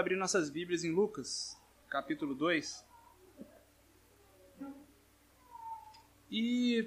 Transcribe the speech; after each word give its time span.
abrir 0.00 0.16
nossas 0.16 0.48
Bíblias 0.48 0.82
em 0.82 0.90
Lucas, 0.90 1.56
capítulo 1.88 2.34
2. 2.34 2.84
E 6.30 6.86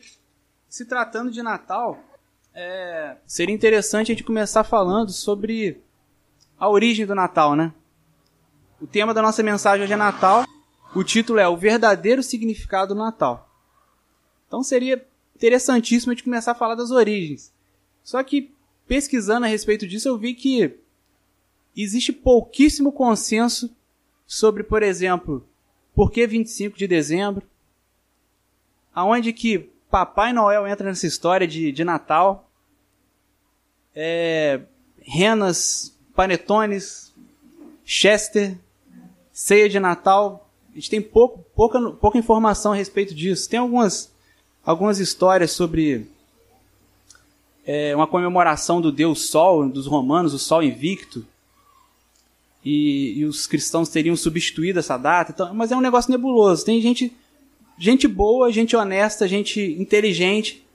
se 0.67 0.85
tratando 0.85 1.29
de 1.31 1.43
Natal, 1.43 2.03
é, 2.53 3.17
seria 3.25 3.53
interessante 3.53 4.11
a 4.11 4.15
gente 4.15 4.23
começar 4.23 4.63
falando 4.63 5.11
sobre 5.11 5.81
a 6.57 6.67
origem 6.67 7.05
do 7.05 7.13
Natal, 7.13 7.55
né? 7.55 7.73
O 8.81 8.87
tema 8.87 9.13
da 9.13 9.21
nossa 9.21 9.43
mensagem 9.43 9.83
hoje 9.83 9.93
é 9.93 9.97
Natal. 9.97 10.45
O 10.95 11.03
título 11.03 11.39
é 11.39 11.47
O 11.47 11.55
Verdadeiro 11.55 12.23
Significado 12.23 12.95
do 12.95 12.99
Natal. 12.99 13.49
Então 14.47 14.63
seria 14.63 15.07
interessantíssimo 15.35 16.11
a 16.11 16.15
gente 16.15 16.23
começar 16.23 16.53
a 16.53 16.55
falar 16.55 16.75
das 16.75 16.89
origens. 16.89 17.53
Só 18.03 18.23
que 18.23 18.53
pesquisando 18.87 19.45
a 19.45 19.49
respeito 19.49 19.87
disso, 19.87 20.09
eu 20.09 20.17
vi 20.17 20.33
que 20.33 20.79
existe 21.81 22.11
pouquíssimo 22.11 22.91
consenso 22.91 23.73
sobre, 24.27 24.63
por 24.63 24.83
exemplo, 24.83 25.45
por 25.95 26.11
que 26.11 26.27
25 26.27 26.77
de 26.77 26.87
dezembro, 26.87 27.43
aonde 28.93 29.33
que 29.33 29.69
Papai 29.89 30.33
Noel 30.33 30.67
entra 30.67 30.87
nessa 30.87 31.07
história 31.07 31.47
de, 31.47 31.71
de 31.71 31.83
Natal, 31.83 32.49
é, 33.95 34.61
renas, 34.99 35.97
panetones, 36.15 37.13
Chester, 37.85 38.57
ceia 39.31 39.69
de 39.69 39.79
Natal, 39.79 40.49
a 40.71 40.75
gente 40.75 40.89
tem 40.89 41.01
pouco, 41.01 41.45
pouca, 41.55 41.79
pouca 41.91 42.17
informação 42.17 42.71
a 42.71 42.75
respeito 42.75 43.13
disso. 43.13 43.47
Tem 43.47 43.59
algumas, 43.59 44.11
algumas 44.65 44.99
histórias 44.99 45.51
sobre 45.51 46.09
é, 47.65 47.95
uma 47.95 48.07
comemoração 48.07 48.81
do 48.81 48.91
Deus 48.91 49.27
Sol, 49.29 49.69
dos 49.69 49.85
romanos, 49.85 50.33
o 50.33 50.39
Sol 50.39 50.63
invicto, 50.63 51.25
e, 52.63 53.19
e, 53.19 53.25
os 53.25 53.45
cristãos 53.45 53.89
teriam 53.89 54.15
substituído 54.15 54.79
essa 54.79 54.97
data. 54.97 55.31
Então, 55.33 55.53
mas 55.53 55.71
é 55.71 55.75
um 55.75 55.81
negócio 55.81 56.11
nebuloso. 56.11 56.63
Tem 56.63 56.81
gente, 56.81 57.13
gente 57.77 58.07
boa, 58.07 58.51
gente 58.51 58.75
honesta, 58.75 59.27
gente 59.27 59.61
inteligente 59.79 60.65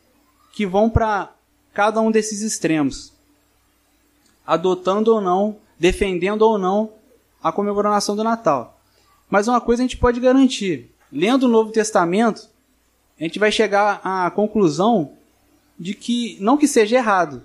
que 0.53 0.66
vão 0.66 0.91
para 0.91 1.33
cada 1.72 2.00
um 2.00 2.11
desses 2.11 2.42
extremos, 2.42 3.12
adotando 4.47 5.14
ou 5.14 5.20
não, 5.20 5.56
defendendo 5.78 6.42
ou 6.42 6.59
não 6.59 6.92
a 7.42 7.53
comemoração 7.53 8.16
do 8.16 8.25
Natal. 8.25 8.78
Mas 9.31 9.47
uma 9.47 9.61
coisa 9.61 9.83
a 9.83 9.86
gente 9.86 9.97
pode 9.97 10.20
garantir: 10.20 10.91
lendo 11.12 11.44
o 11.44 11.48
Novo 11.48 11.70
Testamento, 11.70 12.48
a 13.19 13.22
gente 13.22 13.39
vai 13.39 13.53
chegar 13.53 14.00
à 14.05 14.31
conclusão 14.31 15.12
de 15.78 15.94
que 15.94 16.36
não 16.41 16.56
que 16.56 16.66
seja 16.66 16.97
errado, 16.97 17.42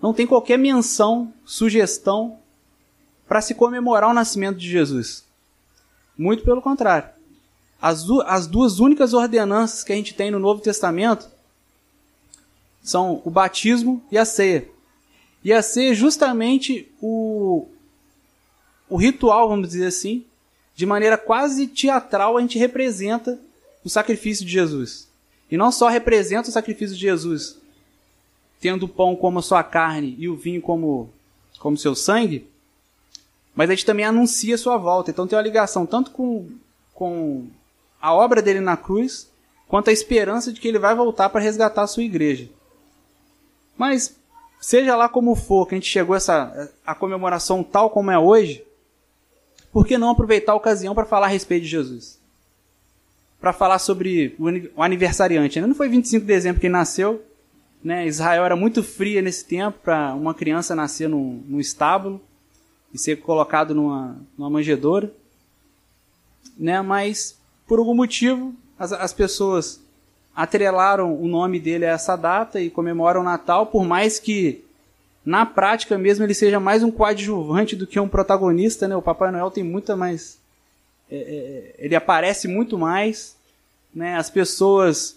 não 0.00 0.12
tem 0.12 0.26
qualquer 0.26 0.58
menção, 0.58 1.32
sugestão 1.44 2.38
para 3.32 3.40
se 3.40 3.54
comemorar 3.54 4.10
o 4.10 4.12
nascimento 4.12 4.58
de 4.58 4.68
Jesus. 4.68 5.24
Muito 6.18 6.44
pelo 6.44 6.60
contrário. 6.60 7.08
As, 7.80 8.04
du 8.04 8.20
as 8.20 8.46
duas 8.46 8.78
únicas 8.78 9.14
ordenanças 9.14 9.82
que 9.82 9.90
a 9.90 9.96
gente 9.96 10.12
tem 10.12 10.30
no 10.30 10.38
Novo 10.38 10.60
Testamento 10.60 11.30
são 12.82 13.22
o 13.24 13.30
batismo 13.30 14.04
e 14.12 14.18
a 14.18 14.26
ceia. 14.26 14.68
E 15.42 15.50
a 15.50 15.62
ceia 15.62 15.92
é 15.92 15.94
justamente 15.94 16.92
o, 17.00 17.66
o 18.86 18.98
ritual, 18.98 19.48
vamos 19.48 19.68
dizer 19.70 19.86
assim, 19.86 20.26
de 20.74 20.84
maneira 20.84 21.16
quase 21.16 21.66
teatral, 21.66 22.36
a 22.36 22.40
gente 22.42 22.58
representa 22.58 23.40
o 23.82 23.88
sacrifício 23.88 24.44
de 24.44 24.52
Jesus. 24.52 25.08
E 25.50 25.56
não 25.56 25.72
só 25.72 25.88
representa 25.88 26.50
o 26.50 26.52
sacrifício 26.52 26.94
de 26.94 27.00
Jesus, 27.00 27.56
tendo 28.60 28.82
o 28.82 28.88
pão 28.88 29.16
como 29.16 29.38
a 29.38 29.42
sua 29.42 29.64
carne 29.64 30.16
e 30.18 30.28
o 30.28 30.36
vinho 30.36 30.60
como, 30.60 31.10
como 31.58 31.78
seu 31.78 31.94
sangue, 31.94 32.51
mas 33.54 33.68
a 33.68 33.74
gente 33.74 33.86
também 33.86 34.04
anuncia 34.04 34.54
a 34.54 34.58
sua 34.58 34.76
volta. 34.76 35.10
Então 35.10 35.26
tem 35.26 35.36
uma 35.36 35.42
ligação 35.42 35.84
tanto 35.84 36.10
com, 36.10 36.48
com 36.94 37.46
a 38.00 38.12
obra 38.12 38.40
dele 38.40 38.60
na 38.60 38.76
cruz, 38.76 39.30
quanto 39.68 39.90
a 39.90 39.92
esperança 39.92 40.52
de 40.52 40.60
que 40.60 40.68
ele 40.68 40.78
vai 40.78 40.94
voltar 40.94 41.28
para 41.28 41.40
resgatar 41.40 41.82
a 41.82 41.86
sua 41.86 42.02
igreja. 42.02 42.48
Mas, 43.76 44.16
seja 44.60 44.96
lá 44.96 45.08
como 45.08 45.34
for 45.34 45.66
que 45.66 45.74
a 45.74 45.78
gente 45.78 45.88
chegou 45.88 46.14
a, 46.14 46.16
essa, 46.16 46.72
a 46.86 46.94
comemoração 46.94 47.62
tal 47.62 47.90
como 47.90 48.10
é 48.10 48.18
hoje, 48.18 48.64
por 49.72 49.86
que 49.86 49.96
não 49.96 50.10
aproveitar 50.10 50.52
a 50.52 50.56
ocasião 50.56 50.94
para 50.94 51.06
falar 51.06 51.26
a 51.26 51.30
respeito 51.30 51.62
de 51.62 51.68
Jesus? 51.70 52.20
Para 53.40 53.52
falar 53.52 53.78
sobre 53.78 54.36
o 54.76 54.82
aniversariante. 54.82 55.58
Ainda 55.58 55.66
não 55.66 55.74
foi 55.74 55.88
25 55.88 56.20
de 56.20 56.26
dezembro 56.26 56.60
que 56.60 56.66
ele 56.66 56.72
nasceu. 56.72 57.22
Né? 57.82 58.06
Israel 58.06 58.44
era 58.44 58.54
muito 58.54 58.82
fria 58.82 59.20
nesse 59.20 59.44
tempo 59.44 59.78
para 59.82 60.14
uma 60.14 60.34
criança 60.34 60.76
nascer 60.76 61.08
num, 61.08 61.42
num 61.48 61.58
estábulo 61.58 62.20
e 62.92 62.98
ser 62.98 63.16
colocado 63.16 63.74
numa, 63.74 64.16
numa 64.36 64.50
manjedoura. 64.50 65.12
Né? 66.58 66.80
Mas, 66.82 67.38
por 67.66 67.78
algum 67.78 67.94
motivo, 67.94 68.54
as, 68.78 68.92
as 68.92 69.12
pessoas 69.12 69.80
atrelaram 70.34 71.14
o 71.14 71.28
nome 71.28 71.60
dele 71.60 71.86
a 71.86 71.90
essa 71.90 72.16
data 72.16 72.60
e 72.60 72.70
comemoram 72.70 73.20
o 73.20 73.24
Natal, 73.24 73.66
por 73.66 73.84
mais 73.84 74.18
que 74.18 74.64
na 75.24 75.46
prática 75.46 75.96
mesmo 75.96 76.24
ele 76.24 76.34
seja 76.34 76.58
mais 76.58 76.82
um 76.82 76.90
coadjuvante 76.90 77.76
do 77.76 77.86
que 77.86 78.00
um 78.00 78.08
protagonista, 78.08 78.88
né? 78.88 78.96
O 78.96 79.02
Papai 79.02 79.30
Noel 79.30 79.50
tem 79.50 79.62
muita 79.62 79.94
mais, 79.94 80.38
é, 81.10 81.16
é, 81.16 81.74
ele 81.78 81.94
aparece 81.94 82.48
muito 82.48 82.76
mais, 82.76 83.36
né? 83.94 84.16
As 84.16 84.30
pessoas 84.30 85.16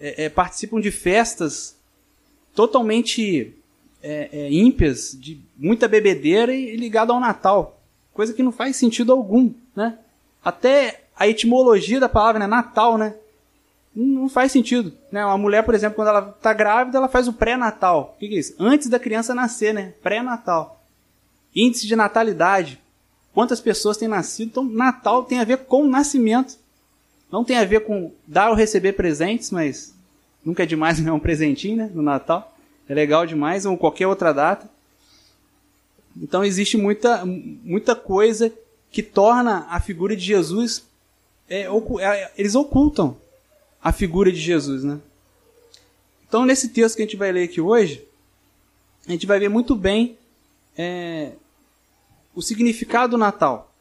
é, 0.00 0.24
é 0.24 0.28
participam 0.28 0.80
de 0.80 0.90
festas 0.90 1.76
totalmente 2.54 3.54
é, 4.04 4.28
é, 4.30 4.52
ímpias, 4.52 5.16
de 5.18 5.40
muita 5.56 5.88
bebedeira 5.88 6.54
e, 6.54 6.76
ligado 6.76 7.10
ao 7.10 7.18
Natal. 7.18 7.80
Coisa 8.12 8.34
que 8.34 8.42
não 8.42 8.52
faz 8.52 8.76
sentido 8.76 9.12
algum, 9.12 9.50
né? 9.74 9.98
Até 10.44 11.04
a 11.16 11.26
etimologia 11.26 11.98
da 11.98 12.08
palavra, 12.08 12.38
né? 12.38 12.46
Natal, 12.46 12.98
né? 12.98 13.14
Não 13.96 14.28
faz 14.28 14.52
sentido. 14.52 14.92
Né? 15.10 15.24
Uma 15.24 15.38
mulher, 15.38 15.62
por 15.62 15.74
exemplo, 15.74 15.96
quando 15.96 16.08
ela 16.08 16.34
está 16.36 16.52
grávida, 16.52 16.98
ela 16.98 17.08
faz 17.08 17.28
o 17.28 17.32
pré-natal. 17.32 18.14
O 18.14 18.18
que, 18.18 18.28
que 18.28 18.34
é 18.34 18.38
isso? 18.38 18.54
Antes 18.58 18.88
da 18.88 18.98
criança 18.98 19.34
nascer, 19.34 19.72
né? 19.72 19.94
Pré-natal. 20.02 20.84
Índice 21.54 21.86
de 21.86 21.96
natalidade. 21.96 22.78
Quantas 23.32 23.60
pessoas 23.60 23.96
têm 23.96 24.08
nascido? 24.08 24.48
Então, 24.48 24.64
Natal 24.64 25.24
tem 25.24 25.40
a 25.40 25.44
ver 25.44 25.58
com 25.58 25.82
o 25.82 25.88
nascimento. 25.88 26.56
Não 27.32 27.42
tem 27.42 27.56
a 27.56 27.64
ver 27.64 27.80
com 27.80 28.12
dar 28.26 28.50
ou 28.50 28.54
receber 28.54 28.92
presentes, 28.92 29.50
mas 29.50 29.94
nunca 30.44 30.62
é 30.62 30.66
demais 30.66 30.98
ganhar 31.00 31.14
um 31.14 31.20
presentinho, 31.20 31.76
né? 31.78 31.90
No 31.94 32.02
Natal. 32.02 32.53
É 32.88 32.94
legal 32.94 33.26
demais, 33.26 33.64
ou 33.64 33.76
qualquer 33.76 34.06
outra 34.06 34.32
data. 34.32 34.68
Então 36.16 36.44
existe 36.44 36.76
muita, 36.76 37.24
muita 37.24 37.96
coisa 37.96 38.52
que 38.90 39.02
torna 39.02 39.66
a 39.68 39.80
figura 39.80 40.14
de 40.14 40.24
Jesus. 40.24 40.84
É, 41.48 41.66
é, 42.00 42.32
eles 42.36 42.54
ocultam 42.54 43.16
a 43.82 43.92
figura 43.92 44.30
de 44.30 44.38
Jesus, 44.40 44.84
né? 44.84 45.00
Então 46.26 46.46
nesse 46.46 46.68
texto 46.68 46.96
que 46.96 47.02
a 47.02 47.04
gente 47.04 47.16
vai 47.16 47.32
ler 47.32 47.44
aqui 47.44 47.60
hoje, 47.60 48.06
a 49.06 49.12
gente 49.12 49.26
vai 49.26 49.38
ver 49.38 49.48
muito 49.48 49.74
bem 49.74 50.16
é, 50.76 51.32
o 52.34 52.42
significado 52.42 53.12
do 53.12 53.18
Natal. 53.18 53.72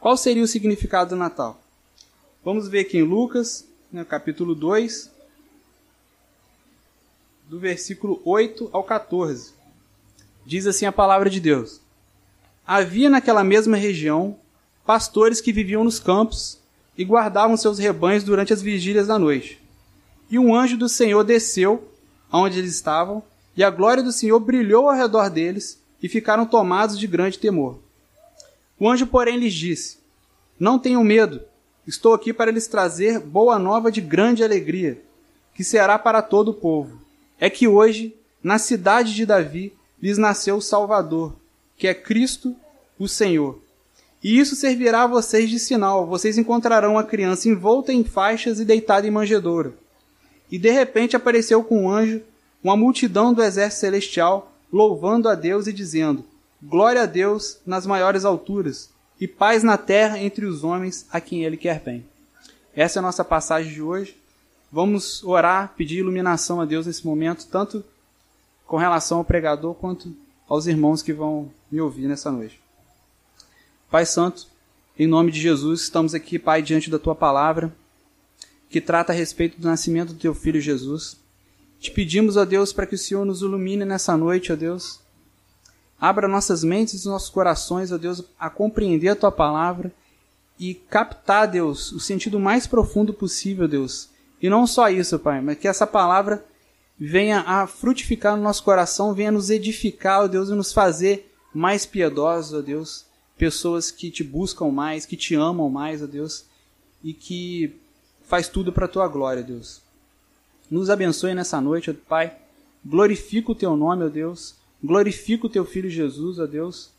Qual 0.00 0.16
seria 0.16 0.42
o 0.42 0.48
significado 0.48 1.10
do 1.10 1.16
Natal? 1.16 1.60
Vamos 2.44 2.66
ver 2.66 2.80
aqui 2.80 2.98
em 2.98 3.02
Lucas, 3.02 3.64
né, 3.92 4.04
capítulo 4.04 4.54
2, 4.54 5.11
do 7.52 7.58
versículo 7.58 8.18
8 8.24 8.70
ao 8.72 8.82
14. 8.82 9.52
Diz 10.46 10.66
assim 10.66 10.86
a 10.86 10.90
palavra 10.90 11.28
de 11.28 11.38
Deus: 11.38 11.82
Havia 12.66 13.10
naquela 13.10 13.44
mesma 13.44 13.76
região 13.76 14.38
pastores 14.86 15.38
que 15.38 15.52
viviam 15.52 15.84
nos 15.84 16.00
campos 16.00 16.58
e 16.96 17.04
guardavam 17.04 17.54
seus 17.58 17.78
rebanhos 17.78 18.24
durante 18.24 18.54
as 18.54 18.62
vigílias 18.62 19.08
da 19.08 19.18
noite. 19.18 19.60
E 20.30 20.38
um 20.38 20.56
anjo 20.56 20.78
do 20.78 20.88
Senhor 20.88 21.22
desceu 21.24 21.92
aonde 22.30 22.58
eles 22.58 22.72
estavam, 22.72 23.22
e 23.54 23.62
a 23.62 23.68
glória 23.68 24.02
do 24.02 24.12
Senhor 24.12 24.40
brilhou 24.40 24.88
ao 24.88 24.96
redor 24.96 25.28
deles, 25.28 25.78
e 26.02 26.08
ficaram 26.08 26.46
tomados 26.46 26.98
de 26.98 27.06
grande 27.06 27.38
temor. 27.38 27.78
O 28.80 28.88
anjo, 28.88 29.06
porém, 29.06 29.36
lhes 29.36 29.52
disse: 29.52 29.98
Não 30.58 30.78
tenham 30.78 31.04
medo, 31.04 31.42
estou 31.86 32.14
aqui 32.14 32.32
para 32.32 32.50
lhes 32.50 32.66
trazer 32.66 33.20
boa 33.20 33.58
nova 33.58 33.92
de 33.92 34.00
grande 34.00 34.42
alegria, 34.42 35.02
que 35.54 35.62
será 35.62 35.98
para 35.98 36.22
todo 36.22 36.52
o 36.52 36.54
povo 36.54 37.01
é 37.42 37.50
que 37.50 37.66
hoje, 37.66 38.14
na 38.40 38.56
cidade 38.56 39.12
de 39.12 39.26
Davi, 39.26 39.72
lhes 40.00 40.16
nasceu 40.16 40.58
o 40.58 40.62
Salvador, 40.62 41.34
que 41.76 41.88
é 41.88 41.92
Cristo, 41.92 42.54
o 42.96 43.08
Senhor. 43.08 43.60
E 44.22 44.38
isso 44.38 44.54
servirá 44.54 45.02
a 45.02 45.06
vocês 45.08 45.50
de 45.50 45.58
sinal: 45.58 46.06
vocês 46.06 46.38
encontrarão 46.38 46.96
a 46.96 47.02
criança 47.02 47.48
envolta 47.48 47.92
em 47.92 48.04
faixas 48.04 48.60
e 48.60 48.64
deitada 48.64 49.08
em 49.08 49.10
manjedoura. 49.10 49.74
E 50.52 50.56
de 50.56 50.70
repente 50.70 51.16
apareceu 51.16 51.64
com 51.64 51.86
um 51.86 51.90
anjo 51.90 52.22
uma 52.62 52.76
multidão 52.76 53.34
do 53.34 53.42
exército 53.42 53.80
celestial, 53.80 54.52
louvando 54.72 55.28
a 55.28 55.34
Deus 55.34 55.66
e 55.66 55.72
dizendo: 55.72 56.24
Glória 56.62 57.02
a 57.02 57.06
Deus 57.06 57.58
nas 57.66 57.84
maiores 57.84 58.24
alturas, 58.24 58.90
e 59.20 59.26
paz 59.26 59.64
na 59.64 59.76
terra 59.76 60.16
entre 60.16 60.46
os 60.46 60.62
homens 60.62 61.06
a 61.10 61.20
quem 61.20 61.42
Ele 61.44 61.56
quer 61.56 61.80
bem. 61.80 62.06
Essa 62.72 62.98
é 62.98 63.00
a 63.00 63.02
nossa 63.02 63.24
passagem 63.24 63.72
de 63.72 63.82
hoje. 63.82 64.21
Vamos 64.72 65.22
orar, 65.22 65.74
pedir 65.76 65.98
iluminação 65.98 66.58
a 66.58 66.64
Deus 66.64 66.86
nesse 66.86 67.06
momento, 67.06 67.46
tanto 67.46 67.84
com 68.66 68.78
relação 68.78 69.18
ao 69.18 69.24
pregador 69.24 69.74
quanto 69.74 70.16
aos 70.48 70.66
irmãos 70.66 71.02
que 71.02 71.12
vão 71.12 71.52
me 71.70 71.78
ouvir 71.78 72.08
nessa 72.08 72.32
noite. 72.32 72.58
Pai 73.90 74.06
Santo, 74.06 74.46
em 74.98 75.06
nome 75.06 75.30
de 75.30 75.38
Jesus, 75.38 75.82
estamos 75.82 76.14
aqui, 76.14 76.38
Pai, 76.38 76.62
diante 76.62 76.88
da 76.88 76.98
tua 76.98 77.14
palavra, 77.14 77.70
que 78.70 78.80
trata 78.80 79.12
a 79.12 79.14
respeito 79.14 79.60
do 79.60 79.68
nascimento 79.68 80.14
do 80.14 80.18
teu 80.18 80.34
filho 80.34 80.58
Jesus. 80.58 81.18
Te 81.78 81.90
pedimos, 81.90 82.38
ó 82.38 82.46
Deus, 82.46 82.72
para 82.72 82.86
que 82.86 82.94
o 82.94 82.98
Senhor 82.98 83.26
nos 83.26 83.42
ilumine 83.42 83.84
nessa 83.84 84.16
noite, 84.16 84.54
ó 84.54 84.56
Deus. 84.56 85.00
Abra 86.00 86.26
nossas 86.26 86.64
mentes 86.64 87.04
e 87.04 87.08
nossos 87.08 87.28
corações, 87.28 87.92
ó 87.92 87.98
Deus, 87.98 88.24
a 88.40 88.48
compreender 88.48 89.10
a 89.10 89.16
tua 89.16 89.30
palavra 89.30 89.92
e 90.58 90.72
captar, 90.72 91.46
Deus, 91.46 91.92
o 91.92 92.00
sentido 92.00 92.40
mais 92.40 92.66
profundo 92.66 93.12
possível, 93.12 93.68
Deus. 93.68 94.11
E 94.42 94.50
não 94.50 94.66
só 94.66 94.88
isso, 94.90 95.18
Pai, 95.18 95.40
mas 95.40 95.56
que 95.56 95.68
essa 95.68 95.86
palavra 95.86 96.44
venha 96.98 97.40
a 97.40 97.66
frutificar 97.66 98.36
no 98.36 98.42
nosso 98.42 98.64
coração, 98.64 99.14
venha 99.14 99.30
nos 99.30 99.50
edificar, 99.50 100.22
ó 100.22 100.26
Deus, 100.26 100.48
e 100.48 100.54
nos 100.54 100.72
fazer 100.72 101.32
mais 101.54 101.86
piedosos, 101.86 102.58
ó 102.58 102.60
Deus. 102.60 103.06
Pessoas 103.38 103.90
que 103.90 104.10
te 104.10 104.22
buscam 104.22 104.70
mais, 104.70 105.06
que 105.06 105.16
te 105.16 105.34
amam 105.34 105.70
mais, 105.70 106.02
ó 106.02 106.06
Deus, 106.06 106.44
e 107.02 107.14
que 107.14 107.74
faz 108.26 108.48
tudo 108.48 108.72
para 108.72 108.86
a 108.86 108.88
tua 108.88 109.06
glória, 109.08 109.42
Deus. 109.42 109.80
Nos 110.70 110.90
abençoe 110.90 111.34
nessa 111.34 111.60
noite, 111.60 111.90
ó 111.90 111.94
Pai. 112.08 112.36
Glorifica 112.84 113.52
o 113.52 113.54
teu 113.54 113.76
nome, 113.76 114.04
ó 114.04 114.08
Deus. 114.08 114.56
Glorifica 114.82 115.46
o 115.46 115.50
teu 115.50 115.64
filho 115.64 115.88
Jesus, 115.88 116.38
ó 116.38 116.46
Deus 116.46 116.90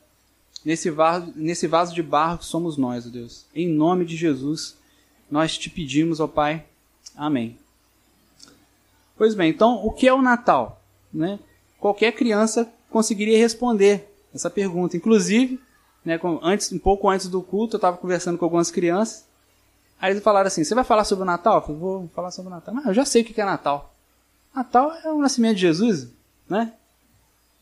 nesse 0.63 0.89
vaso, 0.89 1.33
nesse 1.35 1.67
vaso 1.67 1.93
de 1.93 2.01
barro 2.01 2.37
que 2.37 2.45
somos 2.45 2.77
nós, 2.77 3.05
ó 3.05 3.09
Deus. 3.09 3.45
Em 3.53 3.67
nome 3.67 4.05
de 4.05 4.15
Jesus, 4.15 4.77
nós 5.29 5.57
te 5.57 5.69
pedimos, 5.69 6.19
ó 6.19 6.27
Pai. 6.27 6.65
Amém. 7.15 7.57
Pois 9.17 9.35
bem, 9.35 9.49
então, 9.49 9.85
o 9.85 9.91
que 9.91 10.07
é 10.07 10.13
o 10.13 10.21
Natal? 10.21 10.81
Né? 11.13 11.39
Qualquer 11.79 12.11
criança 12.13 12.71
conseguiria 12.89 13.37
responder 13.37 14.09
essa 14.33 14.49
pergunta. 14.49 14.97
Inclusive, 14.97 15.59
né, 16.03 16.19
antes, 16.41 16.71
um 16.71 16.79
pouco 16.79 17.09
antes 17.09 17.27
do 17.27 17.41
culto, 17.41 17.75
eu 17.75 17.77
estava 17.77 17.97
conversando 17.97 18.37
com 18.37 18.45
algumas 18.45 18.71
crianças. 18.71 19.25
Aí 19.99 20.11
eles 20.11 20.23
falaram 20.23 20.47
assim: 20.47 20.63
Você 20.63 20.75
vai 20.75 20.83
falar 20.83 21.05
sobre 21.05 21.23
o 21.23 21.25
Natal? 21.25 21.55
Eu 21.55 21.61
falei: 21.61 21.79
Vou 21.79 22.09
falar 22.13 22.31
sobre 22.31 22.51
o 22.51 22.53
Natal. 22.53 22.73
Mas 22.73 22.85
eu 22.85 22.93
já 22.93 23.05
sei 23.05 23.21
o 23.21 23.25
que 23.25 23.39
é 23.39 23.45
Natal. 23.45 23.93
Natal 24.53 24.91
é 25.03 25.11
o 25.11 25.19
nascimento 25.19 25.55
de 25.55 25.61
Jesus, 25.61 26.09
né? 26.49 26.73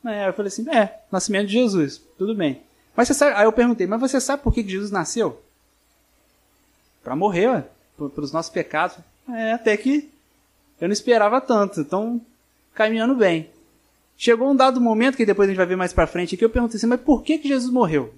Aí 0.03 0.25
eu 0.25 0.33
falei 0.33 0.47
assim: 0.47 0.67
É, 0.69 1.01
nascimento 1.11 1.47
de 1.47 1.53
Jesus. 1.53 2.01
Tudo 2.17 2.33
bem. 2.33 2.63
Mas 2.95 3.07
você 3.07 3.13
sabe, 3.13 3.35
aí 3.35 3.45
eu 3.45 3.51
perguntei, 3.51 3.87
mas 3.87 4.01
você 4.01 4.19
sabe 4.19 4.43
por 4.43 4.53
que 4.53 4.67
Jesus 4.67 4.91
nasceu? 4.91 5.41
Para 7.03 7.15
morrer, 7.15 7.47
ué, 7.47 7.65
pelos 8.13 8.31
nossos 8.31 8.51
pecados. 8.51 8.97
É, 9.33 9.53
até 9.53 9.75
que 9.77 10.09
eu 10.79 10.87
não 10.87 10.93
esperava 10.93 11.39
tanto, 11.39 11.81
então 11.81 12.21
caminhando 12.73 13.15
bem. 13.15 13.49
Chegou 14.17 14.51
um 14.51 14.55
dado 14.55 14.79
momento, 14.79 15.17
que 15.17 15.25
depois 15.25 15.47
a 15.47 15.51
gente 15.51 15.57
vai 15.57 15.65
ver 15.65 15.75
mais 15.75 15.93
para 15.93 16.07
frente 16.07 16.35
aqui, 16.35 16.45
eu 16.45 16.49
perguntei 16.49 16.77
assim, 16.77 16.87
mas 16.87 17.01
por 17.01 17.23
que, 17.23 17.37
que 17.37 17.47
Jesus 17.47 17.71
morreu? 17.71 18.13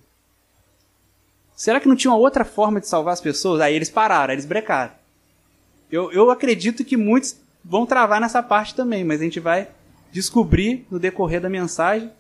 Será 1.56 1.80
que 1.80 1.88
não 1.88 1.96
tinha 1.96 2.12
uma 2.12 2.18
outra 2.18 2.44
forma 2.44 2.80
de 2.80 2.88
salvar 2.88 3.14
as 3.14 3.22
pessoas? 3.22 3.62
Aí 3.62 3.76
eles 3.76 3.90
pararam, 3.90 4.34
eles 4.34 4.46
brecaram. 4.46 4.92
Eu, 5.92 6.12
eu 6.12 6.32
acredito 6.32 6.84
que 6.84 6.98
muitos 6.98 7.38
vão 7.64 7.86
travar 7.86 8.20
nessa 8.20 8.42
parte 8.42 8.76
também, 8.76 9.04
mas 9.04 9.22
a 9.22 9.24
gente 9.24 9.40
vai 9.40 9.70
descobrir 10.12 10.86
no 10.90 11.00
decorrer 11.00 11.40
da 11.40 11.50
mensagem 11.50 12.12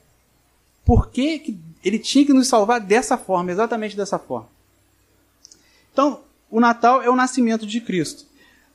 por 0.85 1.09
que, 1.09 1.39
que 1.39 1.59
ele 1.83 1.99
tinha 1.99 2.25
que 2.25 2.33
nos 2.33 2.47
salvar 2.47 2.79
dessa 2.79 3.17
forma, 3.17 3.51
exatamente 3.51 3.97
dessa 3.97 4.19
forma. 4.19 4.49
Então, 5.91 6.21
o 6.49 6.59
Natal 6.59 7.01
é 7.01 7.09
o 7.09 7.15
nascimento 7.15 7.65
de 7.65 7.81
Cristo. 7.81 8.25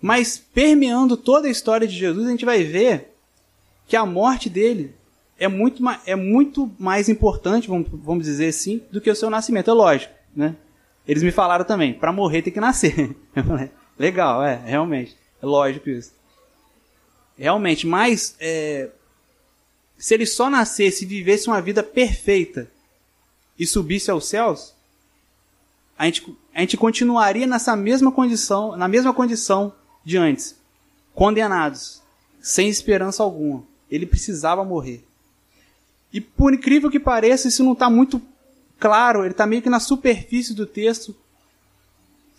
Mas 0.00 0.38
permeando 0.38 1.16
toda 1.16 1.48
a 1.48 1.50
história 1.50 1.86
de 1.86 1.96
Jesus, 1.96 2.26
a 2.26 2.30
gente 2.30 2.44
vai 2.44 2.62
ver 2.62 3.14
que 3.86 3.96
a 3.96 4.06
morte 4.06 4.48
dele 4.48 4.94
é 5.38 5.48
muito, 5.48 5.82
é 6.06 6.14
muito 6.14 6.70
mais 6.78 7.08
importante, 7.08 7.68
vamos, 7.68 7.88
vamos 7.90 8.24
dizer 8.24 8.48
assim, 8.48 8.82
do 8.90 9.00
que 9.00 9.10
o 9.10 9.16
seu 9.16 9.30
nascimento. 9.30 9.70
É 9.70 9.74
lógico, 9.74 10.12
né? 10.34 10.56
Eles 11.06 11.22
me 11.22 11.30
falaram 11.30 11.64
também, 11.64 11.94
para 11.94 12.12
morrer 12.12 12.42
tem 12.42 12.52
que 12.52 12.60
nascer. 12.60 13.16
Legal, 13.98 14.44
é, 14.44 14.56
realmente. 14.56 15.16
É 15.42 15.46
lógico 15.46 15.88
isso. 15.88 16.12
Realmente, 17.36 17.86
mas 17.86 18.36
é, 18.38 18.90
se 19.96 20.14
ele 20.14 20.26
só 20.26 20.50
nascesse 20.50 21.04
e 21.04 21.08
vivesse 21.08 21.48
uma 21.48 21.62
vida 21.62 21.82
perfeita 21.82 22.70
e 23.58 23.66
subisse 23.66 24.10
aos 24.10 24.28
céus, 24.28 24.74
a 25.98 26.04
gente, 26.04 26.36
a 26.54 26.60
gente 26.60 26.76
continuaria 26.76 27.46
nessa 27.46 27.74
mesma 27.74 28.12
condição, 28.12 28.76
na 28.76 28.86
mesma 28.86 29.12
condição 29.14 29.72
de 30.08 30.16
antes, 30.16 30.56
condenados, 31.14 32.00
sem 32.40 32.66
esperança 32.66 33.22
alguma. 33.22 33.62
Ele 33.90 34.06
precisava 34.06 34.64
morrer. 34.64 35.04
E 36.10 36.18
por 36.18 36.54
incrível 36.54 36.90
que 36.90 36.98
pareça, 36.98 37.48
isso 37.48 37.62
não 37.62 37.74
está 37.74 37.90
muito 37.90 38.22
claro, 38.80 39.20
ele 39.20 39.32
está 39.32 39.46
meio 39.46 39.60
que 39.60 39.68
na 39.68 39.78
superfície 39.78 40.54
do 40.54 40.64
texto, 40.64 41.14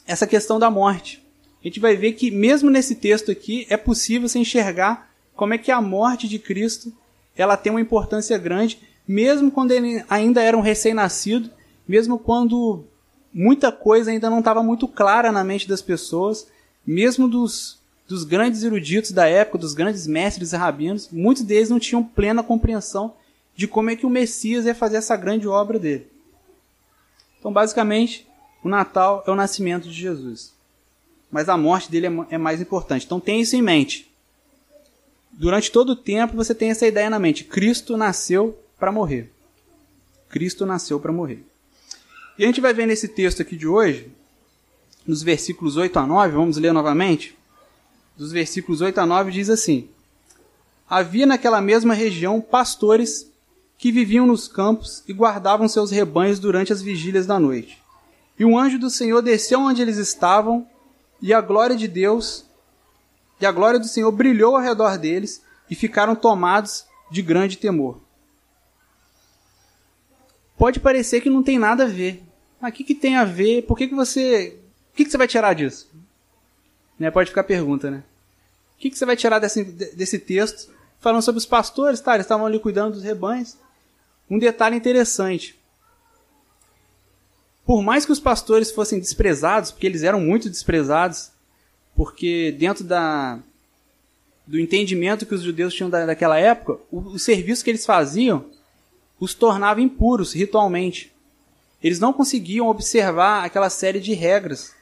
essa 0.08 0.26
questão 0.26 0.58
da 0.58 0.72
morte. 0.72 1.24
A 1.64 1.68
gente 1.68 1.80
vai 1.80 1.96
ver 1.96 2.14
que 2.14 2.32
mesmo 2.32 2.72
nesse 2.72 2.96
texto 2.96 3.30
aqui 3.30 3.68
é 3.70 3.78
possível 3.78 4.28
se 4.28 4.40
enxergar 4.40 5.08
como 5.36 5.54
é 5.54 5.60
que 5.60 5.70
a 5.70 5.80
morte 5.80 6.28
de 6.28 6.40
Cristo 6.40 6.92
ela 7.38 7.56
tem 7.56 7.72
uma 7.72 7.82
importância 7.82 8.36
grande 8.40 8.80
mesmo 9.08 9.52
quando 9.52 9.72
ele 9.72 10.04
ainda 10.10 10.42
era 10.42 10.58
um 10.58 10.62
recém-nascido, 10.62 11.52
mesmo 11.88 12.18
quando 12.18 12.84
muita 13.32 13.72
coisa 13.72 14.10
ainda 14.10 14.28
não 14.28 14.40
estava 14.40 14.64
muito 14.64 14.88
clara 14.88 15.32
na 15.32 15.44
mente 15.44 15.68
das 15.68 15.84
pessoas, 15.84 16.48
mesmo 16.86 17.28
dos, 17.28 17.80
dos 18.08 18.24
grandes 18.24 18.64
eruditos 18.64 19.12
da 19.12 19.28
época, 19.28 19.58
dos 19.58 19.74
grandes 19.74 20.08
mestres 20.08 20.54
e 20.54 20.56
rabinos, 20.56 21.10
muitos 21.12 21.44
deles 21.44 21.70
não 21.70 21.80
tinham 21.80 22.04
plena 22.04 22.44
compreensão 22.44 23.14
de 23.56 23.68
como 23.68 23.90
é 23.90 23.96
que 23.96 24.06
o 24.06 24.10
Messias 24.10 24.66
ia 24.66 24.74
fazer 24.74 24.98
essa 24.98 25.16
grande 25.16 25.48
obra 25.48 25.78
dele. 25.78 26.08
Então, 27.40 27.52
basicamente, 27.52 28.28
o 28.64 28.70
Natal 28.70 29.24
é 29.28 29.32
o 29.32 29.36
nascimento 29.36 29.88
de 29.88 29.94
Jesus. 29.94 30.54
Mas 31.32 31.48
a 31.48 31.58
morte 31.58 31.92
dele 31.92 32.08
é, 32.08 32.36
é 32.36 32.38
mais 32.38 32.62
importante. 32.62 33.06
Então, 33.06 33.20
tenha 33.20 33.42
isso 33.42 33.56
em 33.56 33.62
mente. 33.62 34.10
Durante 35.32 35.72
todo 35.72 35.92
o 35.92 35.96
tempo, 35.96 36.36
você 36.36 36.56
tem 36.56 36.72
essa 36.72 36.88
ideia 36.88 37.10
na 37.10 37.20
mente. 37.20 37.44
Cristo 37.44 37.96
nasceu 37.96 38.58
para 38.78 38.92
morrer. 38.92 39.32
Cristo 40.30 40.66
nasceu 40.66 41.00
para 41.00 41.12
morrer. 41.12 41.44
E 42.38 42.44
a 42.44 42.48
gente 42.48 42.62
vai 42.62 42.74
ver 42.74 42.86
nesse 42.86 43.08
texto 43.08 43.42
aqui 43.42 43.56
de 43.56 43.68
hoje, 43.68 44.10
nos 45.10 45.24
versículos 45.24 45.76
8 45.76 45.98
a 45.98 46.06
9, 46.06 46.36
vamos 46.36 46.58
ler 46.58 46.72
novamente. 46.72 47.38
Dos 48.16 48.32
versículos 48.32 48.82
8 48.82 49.00
a 49.00 49.06
9 49.06 49.32
diz 49.32 49.50
assim: 49.50 49.90
Havia 50.90 51.26
naquela 51.26 51.60
mesma 51.62 51.94
região 51.94 52.40
pastores 52.40 53.30
que 53.78 53.92
viviam 53.92 54.28
nos 54.28 54.48
campos 54.48 55.04
e 55.08 55.14
guardavam 55.14 55.68
seus 55.68 55.90
rebanhos 55.90 56.38
durante 56.40 56.72
as 56.72 56.82
vigílias 56.82 57.26
da 57.26 57.40
noite. 57.40 57.82
E 58.38 58.46
um 58.46 58.58
anjo 58.58 58.78
do 58.78 58.90
Senhor 58.90 59.22
desceu 59.22 59.60
onde 59.60 59.82
eles 59.82 59.98
estavam, 59.98 60.68
e 61.22 61.34
a 61.34 61.42
glória 61.42 61.76
de 61.76 61.88
Deus, 61.88 62.46
e 63.42 63.46
a 63.46 63.52
glória 63.52 63.80
do 63.80 63.88
Senhor 63.88 64.12
brilhou 64.12 64.56
ao 64.56 64.62
redor 64.62 64.98
deles, 64.98 65.42
e 65.70 65.76
ficaram 65.76 66.16
tomados 66.16 66.86
de 67.10 67.22
grande 67.22 67.58
temor 67.58 68.00
pode 70.60 70.82
parecer 70.82 71.22
que 71.22 71.30
não 71.30 71.42
tem 71.42 71.58
nada 71.58 71.86
a 71.86 71.88
ver. 71.88 72.22
Mas 72.60 72.74
o 72.74 72.76
que, 72.76 72.84
que 72.84 72.94
tem 72.94 73.16
a 73.16 73.24
ver? 73.24 73.64
Por 73.64 73.78
que, 73.78 73.88
que 73.88 73.96
você. 73.96 74.59
Que, 75.00 75.06
que 75.06 75.12
você 75.12 75.18
vai 75.18 75.30
tirar 75.30 75.54
disso? 75.54 75.90
Né? 77.00 77.10
Pode 77.10 77.30
ficar 77.30 77.40
a 77.40 77.46
pergunta, 77.46 77.90
né? 77.90 78.04
O 78.76 78.80
que, 78.80 78.90
que 78.90 78.98
você 78.98 79.06
vai 79.06 79.16
tirar 79.16 79.40
desse, 79.40 79.64
desse 79.64 80.20
texto 80.20 80.70
falando 81.00 81.22
sobre 81.22 81.40
os 81.40 81.46
pastores? 81.46 82.02
Tá, 82.02 82.16
eles 82.16 82.26
estavam 82.26 82.46
ali 82.46 82.60
cuidando 82.60 82.96
dos 82.96 83.04
rebanhos. 83.04 83.56
Um 84.30 84.38
detalhe 84.38 84.76
interessante. 84.76 85.58
Por 87.66 87.82
mais 87.82 88.06
que 88.06 88.12
os 88.12 88.20
pastores 88.20 88.72
fossem 88.72 89.00
desprezados, 89.00 89.72
porque 89.72 89.88
eles 89.88 90.04
eram 90.04 90.20
muito 90.20 90.50
desprezados, 90.50 91.32
porque 91.96 92.54
dentro 92.60 92.84
da, 92.84 93.40
do 94.46 94.60
entendimento 94.60 95.26
que 95.26 95.34
os 95.34 95.44
judeus 95.44 95.74
tinham 95.74 95.90
da, 95.90 96.08
daquela 96.08 96.38
época, 96.38 96.78
o, 96.92 97.00
o 97.00 97.20
serviço 97.20 97.64
que 97.64 97.70
eles 97.70 97.86
faziam 97.86 98.48
os 99.18 99.34
tornava 99.34 99.80
impuros 99.80 100.34
ritualmente. 100.34 101.10
Eles 101.82 102.02
não 102.02 102.12
conseguiam 102.12 102.68
observar 102.68 103.46
aquela 103.46 103.70
série 103.70 104.02
de 104.02 104.14
regras 104.14 104.78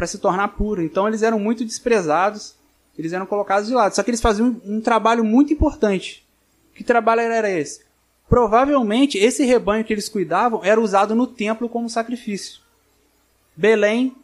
para 0.00 0.06
se 0.06 0.16
tornar 0.16 0.48
puro. 0.48 0.80
Então 0.80 1.06
eles 1.06 1.20
eram 1.20 1.38
muito 1.38 1.62
desprezados, 1.62 2.54
eles 2.98 3.12
eram 3.12 3.26
colocados 3.26 3.68
de 3.68 3.74
lado. 3.74 3.94
Só 3.94 4.02
que 4.02 4.08
eles 4.08 4.20
faziam 4.22 4.58
um, 4.64 4.76
um 4.76 4.80
trabalho 4.80 5.22
muito 5.22 5.52
importante. 5.52 6.26
Que 6.74 6.82
trabalho 6.82 7.20
era 7.20 7.50
esse? 7.50 7.82
Provavelmente 8.26 9.18
esse 9.18 9.44
rebanho 9.44 9.84
que 9.84 9.92
eles 9.92 10.08
cuidavam 10.08 10.64
era 10.64 10.80
usado 10.80 11.14
no 11.14 11.26
templo 11.26 11.68
como 11.68 11.90
sacrifício. 11.90 12.62
Belém 13.54 14.16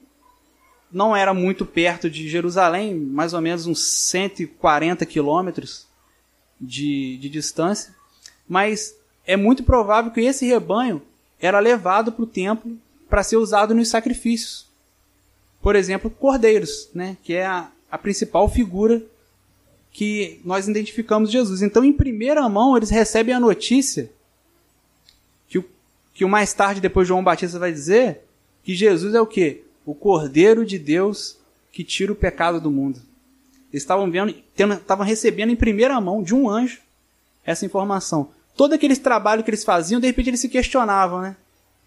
não 0.90 1.14
era 1.14 1.34
muito 1.34 1.66
perto 1.66 2.08
de 2.08 2.26
Jerusalém, 2.26 2.94
mais 2.94 3.34
ou 3.34 3.42
menos 3.42 3.66
uns 3.66 3.84
140 3.84 5.04
quilômetros 5.04 5.86
de, 6.58 7.18
de 7.18 7.28
distância, 7.28 7.94
mas 8.48 8.94
é 9.26 9.36
muito 9.36 9.62
provável 9.62 10.10
que 10.10 10.22
esse 10.22 10.46
rebanho 10.46 11.02
era 11.38 11.60
levado 11.60 12.12
para 12.12 12.22
o 12.22 12.26
templo 12.26 12.78
para 13.10 13.22
ser 13.22 13.36
usado 13.36 13.74
nos 13.74 13.90
sacrifícios. 13.90 14.65
Por 15.66 15.74
exemplo, 15.74 16.08
cordeiros, 16.08 16.88
né, 16.94 17.16
que 17.24 17.34
é 17.34 17.44
a, 17.44 17.68
a 17.90 17.98
principal 17.98 18.48
figura 18.48 19.02
que 19.90 20.40
nós 20.44 20.68
identificamos 20.68 21.28
Jesus. 21.28 21.60
Então, 21.60 21.84
em 21.84 21.92
primeira 21.92 22.48
mão, 22.48 22.76
eles 22.76 22.88
recebem 22.88 23.34
a 23.34 23.40
notícia 23.40 24.08
que, 25.48 25.58
o, 25.58 25.64
que 26.14 26.24
o 26.24 26.28
mais 26.28 26.54
tarde, 26.54 26.80
depois 26.80 27.08
João 27.08 27.24
Batista 27.24 27.58
vai 27.58 27.72
dizer 27.72 28.20
que 28.62 28.76
Jesus 28.76 29.12
é 29.12 29.20
o 29.20 29.26
quê? 29.26 29.64
O 29.84 29.92
Cordeiro 29.92 30.64
de 30.64 30.78
Deus 30.78 31.36
que 31.72 31.82
tira 31.82 32.12
o 32.12 32.14
pecado 32.14 32.60
do 32.60 32.70
mundo. 32.70 33.00
Eles 33.72 33.82
estavam 33.82 34.08
vendo, 34.08 34.32
estavam 34.56 35.04
recebendo 35.04 35.50
em 35.50 35.56
primeira 35.56 36.00
mão 36.00 36.22
de 36.22 36.32
um 36.32 36.48
anjo 36.48 36.78
essa 37.44 37.66
informação. 37.66 38.30
Todo 38.56 38.74
aquele 38.74 38.94
trabalho 38.94 39.42
que 39.42 39.50
eles 39.50 39.64
faziam, 39.64 40.00
de 40.00 40.06
repente 40.06 40.30
eles 40.30 40.38
se 40.38 40.48
questionavam, 40.48 41.22
né? 41.22 41.36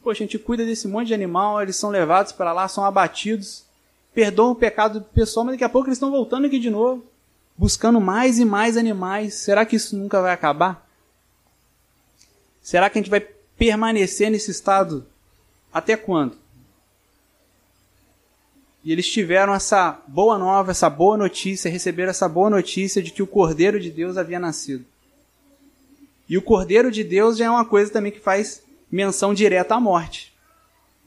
Poxa, 0.04 0.22
a 0.22 0.26
gente 0.26 0.38
cuida 0.38 0.66
desse 0.66 0.86
monte 0.86 1.08
de 1.08 1.14
animal, 1.14 1.62
eles 1.62 1.78
são 1.78 1.90
levados 1.90 2.34
para 2.34 2.52
lá, 2.52 2.68
são 2.68 2.84
abatidos, 2.84 3.69
perdoam 4.14 4.52
o 4.52 4.56
pecado 4.56 5.00
do 5.00 5.06
pessoal, 5.06 5.46
mas 5.46 5.54
daqui 5.54 5.64
a 5.64 5.70
pouco 5.70 5.88
eles 5.88 5.98
estão 5.98 6.12
voltando 6.12 6.46
aqui 6.46 6.60
de 6.60 6.70
novo, 6.70 7.06
buscando 7.58 8.02
mais 8.02 8.40
e 8.40 8.46
mais 8.46 8.78
animais. 8.78 9.36
Será 9.36 9.66
que 9.66 9.76
isso 9.76 9.96
nunca 9.96 10.22
vai 10.22 10.34
acabar? 10.34 10.88
Será 12.62 12.90
que 12.90 12.98
a 12.98 13.02
gente 13.02 13.12
vai 13.12 13.22
permanecer 13.58 14.30
nesse 14.30 14.52
estado 14.52 15.06
até 15.74 15.96
quando? 15.96 16.38
E 18.84 18.92
eles 18.92 19.10
tiveram 19.10 19.54
essa 19.54 20.02
boa 20.08 20.38
nova, 20.38 20.72
essa 20.72 20.90
boa 20.90 21.18
notícia, 21.18 21.70
receberam 21.70 22.12
essa 22.12 22.30
boa 22.30 22.50
notícia 22.50 23.04
de 23.04 23.12
que 23.12 23.22
o 23.22 23.28
Cordeiro 23.28 23.80
de 23.80 23.92
Deus 23.92 24.18
havia 24.18 24.40
nascido. 24.40 24.86
E 26.30 26.38
o 26.38 26.42
Cordeiro 26.42 26.92
de 26.92 27.04
Deus 27.04 27.38
já 27.38 27.46
é 27.46 27.50
uma 27.50 27.66
coisa 27.66 27.92
também 27.92 28.12
que 28.12 28.20
faz 28.20 28.64
menção 28.90 29.34
direta 29.34 29.76
à 29.76 29.80
morte. 29.80 30.34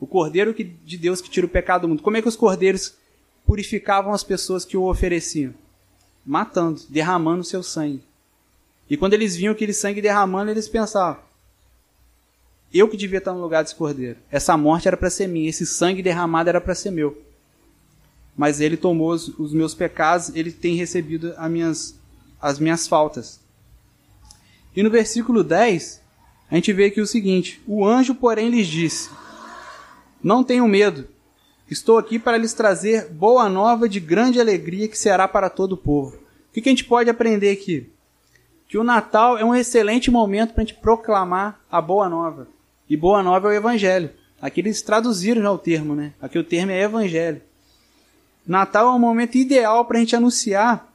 O 0.03 0.07
Cordeiro 0.09 0.53
de 0.53 0.99
Deus 0.99 1.21
que 1.21 1.31
tira 1.31 1.47
o 1.47 1.49
pecado 1.49 1.83
do 1.83 1.89
mundo. 1.89 2.03
Como 2.03 2.17
é 2.17 2.21
que 2.21 2.27
os 2.27 2.35
cordeiros 2.35 2.95
purificavam 3.47 4.13
as 4.13 4.25
pessoas 4.25 4.65
que 4.65 4.77
o 4.77 4.91
ofereciam? 4.91 5.55
Matando, 6.27 6.81
derramando 6.89 7.45
seu 7.45 7.63
sangue. 7.63 8.03
E 8.91 8.97
quando 8.97 9.13
eles 9.15 9.37
viam 9.37 9.53
aquele 9.53 9.73
sangue 9.73 10.03
derramando, 10.03 10.51
eles 10.51 10.69
pensavam: 10.69 11.23
eu 12.75 12.89
que 12.89 12.97
devia 12.97 13.19
estar 13.19 13.33
no 13.33 13.41
lugar 13.41 13.63
desse 13.63 13.77
cordeiro. 13.77 14.19
Essa 14.29 14.57
morte 14.57 14.89
era 14.89 14.97
para 14.97 15.09
ser 15.09 15.29
minha, 15.29 15.49
esse 15.49 15.65
sangue 15.65 16.03
derramado 16.03 16.49
era 16.49 16.61
para 16.61 16.75
ser 16.75 16.91
meu. 16.91 17.17
Mas 18.37 18.61
ele 18.61 18.77
tomou 18.77 19.13
os, 19.13 19.29
os, 19.39 19.53
meus 19.53 19.73
pecados, 19.73 20.35
ele 20.35 20.51
tem 20.51 20.75
recebido 20.75 21.33
as 21.37 21.49
minhas, 21.49 21.95
as 22.41 22.59
minhas 22.59 22.89
faltas. 22.89 23.39
E 24.75 24.83
no 24.83 24.91
versículo 24.91 25.45
10, 25.45 26.01
a 26.51 26.57
gente 26.57 26.73
vê 26.73 26.87
aqui 26.87 27.01
o 27.01 27.07
seguinte: 27.07 27.63
O 27.69 27.87
anjo, 27.87 28.17
porém, 28.17 28.51
lhes 28.51 28.67
disse: 28.67 29.09
Não 30.23 30.45
tenham 30.45 30.69
medo, 30.69 31.09
estou 31.69 31.99
aqui 31.99 32.19
para 32.19 32.37
lhes 32.37 32.53
trazer 32.53 33.09
boa 33.09 33.49
nova 33.49 33.89
de 33.89 33.99
grande 33.99 34.41
alegria 34.41 34.87
que 34.87 34.97
será 34.97 35.27
para 35.27 35.51
todo 35.51 35.73
o 35.73 35.77
povo. 35.77 36.17
O 36.17 36.53
que 36.53 36.69
a 36.69 36.73
gente 36.73 36.85
pode 36.85 37.11
aprender 37.11 37.51
aqui? 37.51 37.91
Que 38.69 38.79
o 38.79 38.85
Natal 38.85 39.37
é 39.37 39.45
um 39.45 39.55
excelente 39.55 40.11
momento 40.11 40.55
para 40.55 40.63
a 40.63 40.67
gente 40.67 40.79
proclamar 40.79 41.61
a 41.71 41.81
boa 41.81 42.09
nova. 42.09 42.47
E 42.89 42.97
boa 42.97 43.23
nova 43.23 43.49
é 43.49 43.51
o 43.51 43.57
evangelho. 43.57 44.11
Aqui 44.41 44.61
eles 44.61 44.83
traduziram 44.83 45.43
já 45.43 45.51
o 45.51 45.59
termo, 45.59 45.95
né? 45.95 46.13
Aqui 46.21 46.39
o 46.39 46.45
termo 46.45 46.71
é 46.71 46.83
evangelho. 46.83 47.43
Natal 48.47 48.89
é 48.89 48.91
um 48.93 48.99
momento 48.99 49.37
ideal 49.37 49.85
para 49.85 49.99
a 49.99 50.01
gente 50.01 50.15
anunciar 50.15 50.93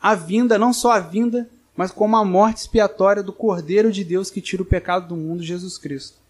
a 0.00 0.14
vinda, 0.14 0.58
não 0.58 0.72
só 0.72 0.92
a 0.92 1.00
vinda, 1.00 1.48
mas 1.76 1.90
como 1.90 2.16
a 2.16 2.24
morte 2.24 2.58
expiatória 2.58 3.22
do 3.22 3.32
Cordeiro 3.32 3.90
de 3.90 4.04
Deus 4.04 4.30
que 4.30 4.40
tira 4.40 4.62
o 4.62 4.66
pecado 4.66 5.08
do 5.08 5.16
mundo, 5.16 5.42
Jesus 5.42 5.78
Cristo. 5.78 6.23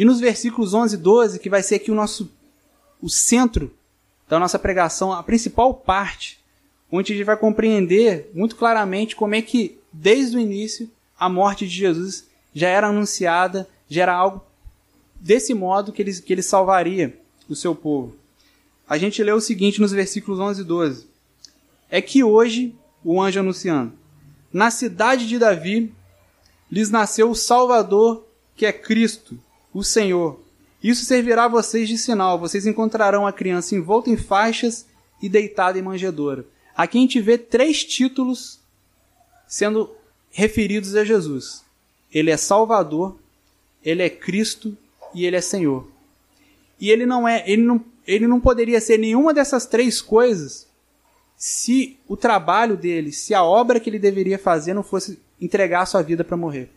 E 0.00 0.04
nos 0.06 0.18
versículos 0.18 0.72
11 0.72 0.94
e 0.94 0.98
12, 0.98 1.38
que 1.38 1.50
vai 1.50 1.62
ser 1.62 1.74
aqui 1.74 1.90
o 1.90 1.94
nosso 1.94 2.32
o 3.02 3.10
centro 3.10 3.70
da 4.26 4.38
nossa 4.38 4.58
pregação, 4.58 5.12
a 5.12 5.22
principal 5.22 5.74
parte, 5.74 6.40
onde 6.90 7.12
a 7.12 7.16
gente 7.16 7.26
vai 7.26 7.36
compreender 7.36 8.30
muito 8.32 8.56
claramente 8.56 9.14
como 9.14 9.34
é 9.34 9.42
que, 9.42 9.78
desde 9.92 10.38
o 10.38 10.40
início, 10.40 10.90
a 11.18 11.28
morte 11.28 11.68
de 11.68 11.74
Jesus 11.74 12.26
já 12.54 12.66
era 12.66 12.86
anunciada, 12.86 13.68
já 13.90 14.04
era 14.04 14.14
algo 14.14 14.42
desse 15.16 15.52
modo 15.52 15.92
que 15.92 16.00
ele, 16.00 16.14
que 16.14 16.32
ele 16.32 16.42
salvaria 16.42 17.20
o 17.46 17.54
seu 17.54 17.74
povo. 17.74 18.16
A 18.88 18.96
gente 18.96 19.22
lê 19.22 19.32
o 19.32 19.40
seguinte 19.40 19.82
nos 19.82 19.92
versículos 19.92 20.40
11 20.40 20.62
e 20.62 20.64
12. 20.64 21.06
É 21.90 22.00
que 22.00 22.24
hoje, 22.24 22.74
o 23.04 23.20
anjo 23.20 23.40
anunciando, 23.40 23.92
na 24.50 24.70
cidade 24.70 25.28
de 25.28 25.38
Davi 25.38 25.92
lhes 26.72 26.88
nasceu 26.88 27.30
o 27.30 27.36
Salvador, 27.36 28.24
que 28.56 28.64
é 28.64 28.72
Cristo, 28.72 29.38
o 29.72 29.82
Senhor. 29.82 30.40
Isso 30.82 31.04
servirá 31.04 31.44
a 31.44 31.48
vocês 31.48 31.88
de 31.88 31.98
sinal. 31.98 32.38
Vocês 32.38 32.66
encontrarão 32.66 33.26
a 33.26 33.32
criança 33.32 33.74
envolta 33.74 34.10
em 34.10 34.16
faixas 34.16 34.86
e 35.22 35.28
deitada 35.28 35.78
em 35.78 35.82
manjedoura. 35.82 36.46
Aqui 36.76 36.98
a 36.98 37.00
gente 37.02 37.20
vê 37.20 37.36
três 37.36 37.84
títulos 37.84 38.60
sendo 39.46 39.90
referidos 40.30 40.94
a 40.94 41.04
Jesus. 41.04 41.64
Ele 42.12 42.30
é 42.30 42.36
Salvador, 42.36 43.18
ele 43.84 44.02
é 44.02 44.08
Cristo 44.08 44.76
e 45.14 45.26
ele 45.26 45.36
é 45.36 45.40
Senhor. 45.40 45.86
E 46.80 46.90
ele 46.90 47.04
não 47.04 47.28
é, 47.28 47.44
ele 47.46 47.62
não, 47.62 47.84
ele 48.06 48.26
não 48.26 48.40
poderia 48.40 48.80
ser 48.80 48.98
nenhuma 48.98 49.34
dessas 49.34 49.66
três 49.66 50.00
coisas 50.00 50.66
se 51.36 51.98
o 52.06 52.16
trabalho 52.16 52.76
dele, 52.76 53.12
se 53.12 53.34
a 53.34 53.42
obra 53.42 53.80
que 53.80 53.88
ele 53.88 53.98
deveria 53.98 54.38
fazer 54.38 54.74
não 54.74 54.82
fosse 54.82 55.18
entregar 55.40 55.82
a 55.82 55.86
sua 55.86 56.02
vida 56.02 56.22
para 56.22 56.36
morrer. 56.36 56.70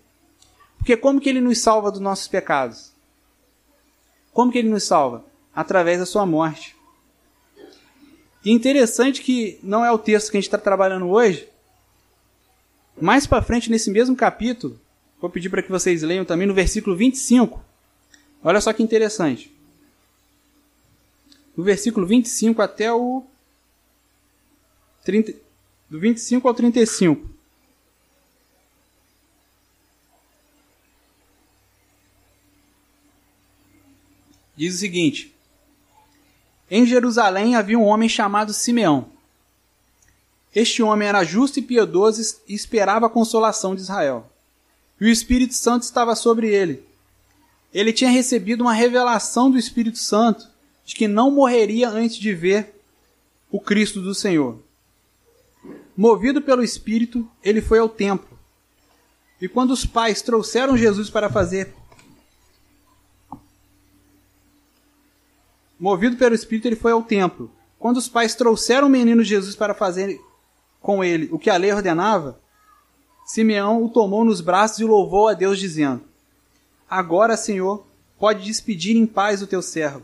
Porque 0.83 0.97
como 0.97 1.19
que 1.19 1.29
ele 1.29 1.41
nos 1.41 1.59
salva 1.59 1.89
dos 1.89 2.01
nossos 2.01 2.27
pecados? 2.27 2.91
Como 4.31 4.51
que 4.51 4.59
ele 4.59 4.69
nos 4.69 4.83
salva? 4.83 5.25
Através 5.55 5.99
da 5.99 6.05
sua 6.05 6.25
morte. 6.25 6.75
E 8.43 8.51
interessante 8.51 9.21
que 9.21 9.57
não 9.63 9.85
é 9.85 9.91
o 9.91 9.97
texto 9.97 10.29
que 10.29 10.37
a 10.37 10.39
gente 10.39 10.47
está 10.47 10.57
trabalhando 10.57 11.09
hoje. 11.09 11.47
Mais 12.99 13.25
para 13.25 13.41
frente, 13.41 13.71
nesse 13.71 13.89
mesmo 13.89 14.15
capítulo, 14.15 14.79
Vou 15.23 15.29
pedir 15.29 15.49
para 15.49 15.63
que 15.63 15.71
vocês 15.71 16.01
leiam 16.01 16.25
também 16.25 16.45
no 16.45 16.53
versículo 16.53 16.97
25. 16.97 17.63
Olha 18.43 18.59
só 18.59 18.73
que 18.73 18.83
interessante. 18.83 19.49
Do 21.55 21.63
versículo 21.63 22.05
25 22.05 22.61
até 22.61 22.91
o 22.91 23.23
30, 25.05 25.33
do 25.89 25.97
25 25.97 26.45
ao 26.45 26.53
35. 26.53 27.32
Diz 34.55 34.75
o 34.75 34.77
seguinte: 34.77 35.33
Em 36.69 36.85
Jerusalém 36.85 37.55
havia 37.55 37.77
um 37.77 37.85
homem 37.85 38.09
chamado 38.09 38.53
Simeão. 38.53 39.07
Este 40.55 40.83
homem 40.83 41.07
era 41.07 41.23
justo 41.23 41.59
e 41.59 41.61
piedoso 41.61 42.37
e 42.47 42.53
esperava 42.53 43.07
a 43.07 43.09
consolação 43.09 43.73
de 43.75 43.81
Israel 43.81 44.29
e 45.03 45.05
o 45.05 45.09
Espírito 45.09 45.53
Santo 45.53 45.83
estava 45.83 46.15
sobre 46.15 46.47
ele. 46.47 46.81
Ele 47.73 47.91
tinha 47.91 48.09
recebido 48.09 48.61
uma 48.61 48.71
revelação 48.71 49.51
do 49.51 49.57
Espírito 49.57 49.97
Santo 49.97 50.47
de 50.85 50.95
que 50.95 51.09
não 51.09 51.29
morreria 51.29 51.89
antes 51.89 52.15
de 52.15 52.33
ver 52.33 52.73
o 53.51 53.59
Cristo 53.59 54.01
do 54.01 54.15
Senhor. 54.15 54.59
Movido 55.97 56.41
pelo 56.41 56.63
Espírito, 56.63 57.29
ele 57.43 57.61
foi 57.61 57.79
ao 57.79 57.89
templo. 57.89 58.39
E 59.41 59.47
quando 59.49 59.71
os 59.71 59.85
pais 59.85 60.21
trouxeram 60.21 60.77
Jesus 60.77 61.09
para 61.09 61.29
fazer. 61.29 61.73
Movido 65.83 66.15
pelo 66.15 66.33
Espírito, 66.33 66.65
ele 66.65 66.77
foi 66.77 66.93
ao 66.93 67.03
templo. 67.03 67.51
Quando 67.77 67.97
os 67.97 68.07
pais 68.07 68.33
trouxeram 68.33 68.87
o 68.87 68.89
menino 68.89 69.21
Jesus 69.21 69.53
para 69.53 69.73
fazer 69.73 70.17
com 70.79 71.03
ele 71.03 71.27
o 71.29 71.37
que 71.37 71.49
a 71.49 71.57
lei 71.57 71.73
ordenava, 71.73 72.39
Simeão 73.25 73.83
o 73.83 73.89
tomou 73.89 74.23
nos 74.23 74.39
braços 74.39 74.79
e 74.79 74.85
louvou 74.85 75.27
a 75.27 75.33
Deus, 75.33 75.59
dizendo: 75.59 76.01
Agora, 76.89 77.35
Senhor, 77.35 77.85
pode 78.17 78.45
despedir 78.45 78.95
em 78.95 79.05
paz 79.05 79.41
o 79.41 79.47
teu 79.47 79.61
servo, 79.61 80.03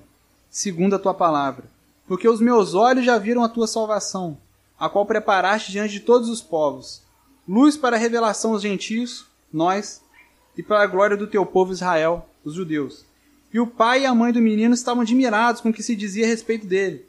segundo 0.50 0.98
a 0.98 1.00
tua 1.00 1.14
palavra, 1.14 1.64
porque 2.06 2.28
os 2.28 2.42
meus 2.42 2.74
olhos 2.74 3.06
já 3.06 3.18
viram 3.18 3.42
a 3.42 3.48
tua 3.48 3.66
salvação, 3.66 4.38
a 4.78 4.90
qual 4.90 5.06
preparaste 5.06 5.72
diante 5.72 5.94
de 5.94 6.02
todos 6.02 6.28
os 6.28 6.42
povos, 6.42 7.04
luz 7.48 7.78
para 7.78 7.96
a 7.96 8.00
revelação 8.00 8.52
aos 8.52 8.64
gentios, 8.64 9.28
nós, 9.50 10.02
e 10.58 10.62
para 10.62 10.84
a 10.84 10.88
glória 10.88 11.16
do 11.16 11.26
teu 11.26 11.46
povo 11.46 11.72
Israel, 11.72 12.28
os 12.44 12.56
judeus. 12.56 13.08
E 13.52 13.60
o 13.60 13.68
pai 13.68 14.04
e 14.04 14.06
a 14.06 14.14
mãe 14.14 14.32
do 14.32 14.42
menino 14.42 14.74
estavam 14.74 15.02
admirados 15.02 15.62
com 15.62 15.70
o 15.70 15.74
que 15.74 15.84
se 15.84 15.96
dizia 15.96 16.26
a 16.26 16.28
respeito 16.28 16.68
dele. 16.68 17.06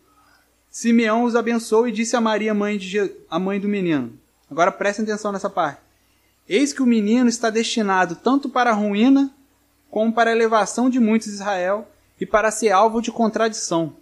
Simeão 0.71 1.25
os 1.25 1.37
abençoou 1.37 1.89
e 1.89 1.93
disse 1.93 2.17
a 2.17 2.21
Maria, 2.21 2.55
mãe, 2.55 2.79
de 2.79 3.13
a 3.29 3.39
mãe 3.39 3.61
do 3.61 3.69
menino. 3.69 4.13
Agora 4.51 4.73
prestem 4.73 5.05
atenção 5.05 5.33
nessa 5.33 5.51
parte. 5.51 5.81
Eis 6.49 6.73
que 6.73 6.83
o 6.83 6.87
menino 6.87 7.29
está 7.29 7.51
destinado 7.51 8.17
tanto 8.17 8.49
para 8.49 8.71
a 8.71 8.75
ruína, 8.75 9.35
como 9.91 10.13
para 10.13 10.31
a 10.31 10.33
elevação 10.33 10.89
de 10.89 10.99
muitos 10.99 11.29
de 11.29 11.35
Israel, 11.35 11.89
e 12.21 12.27
para 12.27 12.51
ser 12.51 12.71
alvo 12.71 13.01
de 13.01 13.11
contradição, 13.11 13.95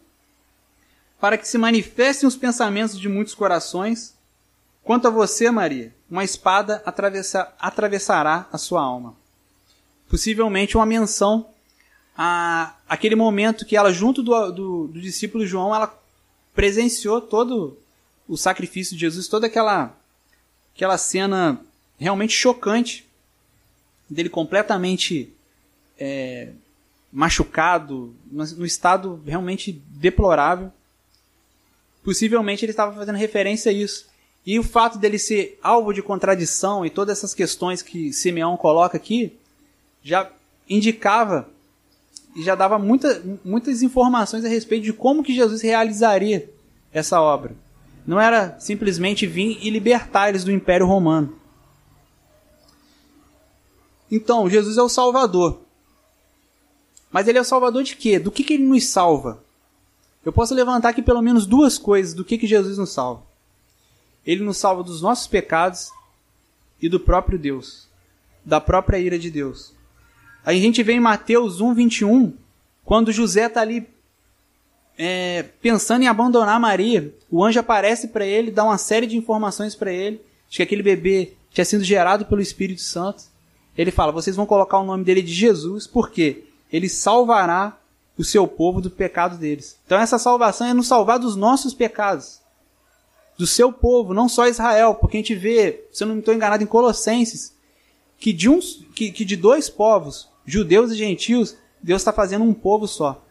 para 1.20 1.38
que 1.38 1.46
se 1.46 1.56
manifestem 1.56 2.26
os 2.26 2.36
pensamentos 2.36 2.98
de 2.98 3.08
muitos 3.08 3.34
corações. 3.34 4.14
Quanto 4.82 5.06
a 5.06 5.10
você, 5.10 5.50
Maria, 5.50 5.94
uma 6.10 6.24
espada 6.24 6.82
atravessa, 6.84 7.54
atravessará 7.58 8.46
a 8.52 8.58
sua 8.58 8.82
alma. 8.82 9.14
Possivelmente 10.08 10.76
uma 10.76 10.86
menção 10.86 11.48
a 12.20 12.74
aquele 12.88 13.14
momento 13.14 13.64
que 13.64 13.76
ela, 13.76 13.92
junto 13.92 14.24
do, 14.24 14.50
do, 14.50 14.88
do 14.88 15.00
discípulo 15.00 15.46
João, 15.46 15.72
ela 15.72 15.96
presenciou 16.52 17.20
todo 17.20 17.78
o 18.26 18.36
sacrifício 18.36 18.94
de 18.94 19.00
Jesus, 19.02 19.28
toda 19.28 19.46
aquela, 19.46 19.96
aquela 20.74 20.98
cena 20.98 21.60
realmente 21.96 22.32
chocante 22.32 23.06
dele 24.10 24.28
completamente 24.28 25.32
é, 25.96 26.48
machucado, 27.12 28.12
no 28.30 28.66
estado 28.66 29.22
realmente 29.24 29.70
deplorável. 29.72 30.72
Possivelmente 32.02 32.64
ele 32.64 32.72
estava 32.72 32.96
fazendo 32.96 33.16
referência 33.16 33.70
a 33.70 33.72
isso. 33.72 34.08
E 34.44 34.58
o 34.58 34.64
fato 34.64 34.98
dele 34.98 35.18
ser 35.18 35.58
alvo 35.62 35.92
de 35.92 36.02
contradição 36.02 36.84
e 36.84 36.90
todas 36.90 37.18
essas 37.18 37.34
questões 37.34 37.80
que 37.80 38.12
Simeão 38.12 38.56
coloca 38.56 38.96
aqui 38.96 39.36
já 40.02 40.30
indicava 40.68 41.48
e 42.38 42.42
já 42.44 42.54
dava 42.54 42.78
muita, 42.78 43.20
muitas 43.44 43.82
informações 43.82 44.44
a 44.44 44.48
respeito 44.48 44.84
de 44.84 44.92
como 44.92 45.24
que 45.24 45.34
Jesus 45.34 45.60
realizaria 45.60 46.48
essa 46.92 47.20
obra. 47.20 47.52
Não 48.06 48.20
era 48.20 48.58
simplesmente 48.60 49.26
vir 49.26 49.58
e 49.60 49.68
libertar 49.68 50.28
eles 50.28 50.44
do 50.44 50.52
Império 50.52 50.86
Romano. 50.86 51.36
Então, 54.08 54.48
Jesus 54.48 54.78
é 54.78 54.82
o 54.82 54.88
Salvador. 54.88 55.60
Mas 57.10 57.26
ele 57.26 57.38
é 57.38 57.40
o 57.40 57.44
Salvador 57.44 57.82
de 57.82 57.96
quê? 57.96 58.20
Do 58.20 58.30
que, 58.30 58.44
que 58.44 58.54
ele 58.54 58.62
nos 58.62 58.86
salva? 58.86 59.42
Eu 60.24 60.32
posso 60.32 60.54
levantar 60.54 60.90
aqui 60.90 61.02
pelo 61.02 61.20
menos 61.20 61.44
duas 61.44 61.76
coisas 61.76 62.14
do 62.14 62.24
que, 62.24 62.38
que 62.38 62.46
Jesus 62.46 62.78
nos 62.78 62.90
salva. 62.90 63.22
Ele 64.24 64.44
nos 64.44 64.58
salva 64.58 64.84
dos 64.84 65.02
nossos 65.02 65.26
pecados 65.26 65.90
e 66.80 66.88
do 66.88 67.00
próprio 67.00 67.36
Deus, 67.36 67.88
da 68.44 68.60
própria 68.60 68.98
ira 68.98 69.18
de 69.18 69.28
Deus. 69.28 69.76
A 70.48 70.54
gente 70.54 70.82
vê 70.82 70.94
em 70.94 71.00
Mateus 71.00 71.60
1, 71.60 71.74
21, 71.74 72.32
quando 72.82 73.12
José 73.12 73.44
está 73.44 73.60
ali 73.60 73.86
é, 74.96 75.42
pensando 75.60 76.04
em 76.04 76.08
abandonar 76.08 76.58
Maria, 76.58 77.14
o 77.30 77.44
anjo 77.44 77.60
aparece 77.60 78.08
para 78.08 78.24
ele, 78.24 78.50
dá 78.50 78.64
uma 78.64 78.78
série 78.78 79.06
de 79.06 79.14
informações 79.14 79.74
para 79.74 79.92
ele, 79.92 80.22
de 80.48 80.56
que 80.56 80.62
aquele 80.62 80.82
bebê 80.82 81.34
tinha 81.52 81.66
sido 81.66 81.84
gerado 81.84 82.24
pelo 82.24 82.40
Espírito 82.40 82.80
Santo. 82.80 83.24
Ele 83.76 83.90
fala: 83.90 84.10
vocês 84.10 84.36
vão 84.36 84.46
colocar 84.46 84.78
o 84.78 84.86
nome 84.86 85.04
dele 85.04 85.20
de 85.20 85.34
Jesus, 85.34 85.86
porque 85.86 86.44
ele 86.72 86.88
salvará 86.88 87.78
o 88.16 88.24
seu 88.24 88.48
povo 88.48 88.80
do 88.80 88.90
pecado 88.90 89.36
deles. 89.36 89.78
Então 89.84 90.00
essa 90.00 90.18
salvação 90.18 90.66
é 90.66 90.72
nos 90.72 90.86
salvar 90.86 91.18
dos 91.18 91.36
nossos 91.36 91.74
pecados, 91.74 92.40
do 93.36 93.46
seu 93.46 93.70
povo, 93.70 94.14
não 94.14 94.30
só 94.30 94.48
Israel, 94.48 94.94
porque 94.94 95.18
a 95.18 95.20
gente 95.20 95.34
vê, 95.34 95.84
se 95.92 96.04
eu 96.04 96.08
não 96.08 96.20
estou 96.20 96.32
enganado, 96.32 96.64
em 96.64 96.66
Colossenses, 96.66 97.52
que 98.18 98.32
de, 98.32 98.48
uns, 98.48 98.82
que, 98.94 99.12
que 99.12 99.26
de 99.26 99.36
dois 99.36 99.68
povos, 99.68 100.26
judeus 100.48 100.90
e 100.92 100.96
gentios, 100.96 101.56
Deus 101.82 102.00
está 102.00 102.12
fazendo 102.12 102.42
um 102.42 102.54
povo 102.54 102.88
só. 102.88 103.22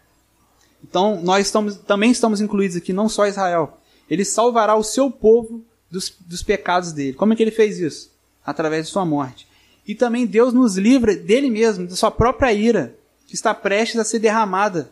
Então, 0.84 1.20
nós 1.22 1.48
estamos, 1.48 1.78
também 1.78 2.12
estamos 2.12 2.40
incluídos 2.40 2.78
aqui, 2.78 2.94
não 2.94 3.10
só 3.10 3.26
Israel. 3.26 3.80
Ele 4.08 4.24
salvará 4.24 4.76
o 4.76 4.84
seu 4.84 5.10
povo 5.10 5.66
dos, 5.90 6.14
dos 6.20 6.44
pecados 6.44 6.92
dele. 6.92 7.14
Como 7.14 7.34
é 7.34 7.36
que 7.36 7.42
ele 7.42 7.52
fez 7.52 7.80
isso? 7.80 8.12
Através 8.46 8.86
de 8.86 8.92
sua 8.92 9.04
morte. 9.04 9.48
E 9.86 9.96
também 9.96 10.28
Deus 10.28 10.54
nos 10.54 10.78
livra 10.78 11.16
dele 11.16 11.50
mesmo, 11.50 11.88
da 11.88 11.96
sua 11.96 12.12
própria 12.12 12.54
ira, 12.54 12.96
que 13.26 13.34
está 13.34 13.54
prestes 13.54 14.00
a 14.00 14.04
ser 14.04 14.20
derramada 14.20 14.92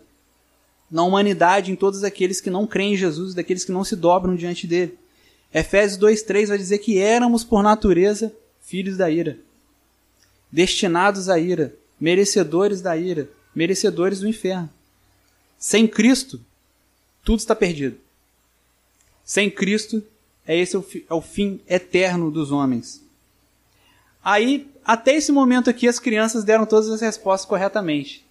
na 0.90 1.04
humanidade, 1.04 1.72
em 1.72 1.76
todos 1.76 2.04
aqueles 2.04 2.42
que 2.42 2.50
não 2.50 2.66
creem 2.66 2.94
em 2.94 2.98
Jesus, 2.98 3.36
daqueles 3.36 3.64
que 3.64 3.72
não 3.72 3.84
se 3.84 3.96
dobram 3.96 4.36
diante 4.36 4.66
dele. 4.66 4.98
Efésios 5.54 6.00
2,3 6.00 6.48
vai 6.48 6.58
dizer 6.58 6.80
que 6.80 6.98
éramos, 6.98 7.44
por 7.44 7.62
natureza, 7.62 8.34
filhos 8.62 8.98
da 8.98 9.10
ira, 9.12 9.38
destinados 10.52 11.30
à 11.30 11.38
ira, 11.38 11.76
merecedores 12.00 12.82
da 12.82 12.96
ira, 12.98 13.30
merecedores 13.54 14.20
do 14.20 14.28
inferno. 14.28 14.70
Sem 15.58 15.88
Cristo, 15.88 16.40
tudo 17.24 17.40
está 17.40 17.56
perdido. 17.56 17.98
Sem 19.24 19.50
Cristo, 19.50 20.04
é 20.46 20.58
esse 20.58 20.76
é 20.76 21.14
o 21.14 21.22
fim 21.22 21.60
eterno 21.68 22.30
dos 22.30 22.52
homens. 22.52 23.02
Aí, 24.24 24.70
até 24.84 25.16
esse 25.16 25.32
momento 25.32 25.70
aqui, 25.70 25.88
as 25.88 26.00
crianças 26.00 26.44
deram 26.44 26.66
todas 26.66 26.90
as 26.90 27.02
respostas 27.02 27.48
corretamente. 27.48 28.26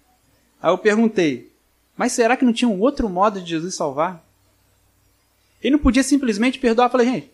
Aí 0.61 0.71
eu 0.71 0.77
perguntei, 0.77 1.51
mas 1.97 2.11
será 2.11 2.35
que 2.37 2.45
não 2.45 2.53
tinha 2.53 2.69
um 2.69 2.79
outro 2.79 3.09
modo 3.09 3.41
de 3.41 3.49
Jesus 3.49 3.75
salvar? 3.75 4.23
Ele 5.61 5.75
não 5.75 5.79
podia 5.79 6.03
simplesmente 6.03 6.59
perdoar. 6.59 6.85
Eu 6.85 6.91
falei, 6.91 7.07
gente, 7.07 7.31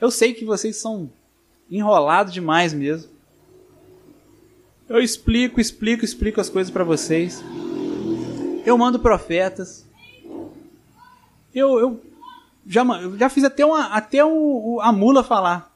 eu 0.00 0.10
sei 0.10 0.34
que 0.34 0.44
vocês 0.44 0.76
são 0.76 1.10
enrolados 1.70 2.32
demais 2.32 2.72
mesmo. 2.72 3.10
Eu 4.90 4.98
explico, 4.98 5.60
explico, 5.60 6.04
explico 6.04 6.40
as 6.40 6.48
coisas 6.48 6.68
para 6.68 6.82
vocês. 6.82 7.40
Eu 8.66 8.76
mando 8.76 8.98
profetas. 8.98 9.86
Eu, 11.54 11.78
eu, 11.78 12.04
já, 12.66 12.84
já 13.16 13.28
fiz 13.28 13.44
até, 13.44 13.64
uma, 13.64 13.86
até 13.86 14.24
o, 14.24 14.80
a 14.82 14.92
mula 14.92 15.22
falar. 15.22 15.72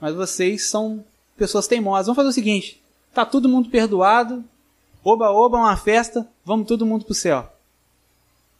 Mas 0.00 0.14
vocês 0.14 0.68
são 0.68 1.04
pessoas 1.36 1.66
teimosas. 1.66 2.06
Vamos 2.06 2.14
fazer 2.14 2.28
o 2.28 2.32
seguinte: 2.32 2.80
tá 3.12 3.26
todo 3.26 3.48
mundo 3.48 3.68
perdoado. 3.68 4.44
Oba, 5.02 5.28
oba, 5.32 5.58
uma 5.58 5.76
festa. 5.76 6.28
Vamos 6.44 6.68
todo 6.68 6.86
mundo 6.86 7.04
pro 7.04 7.12
céu. 7.12 7.52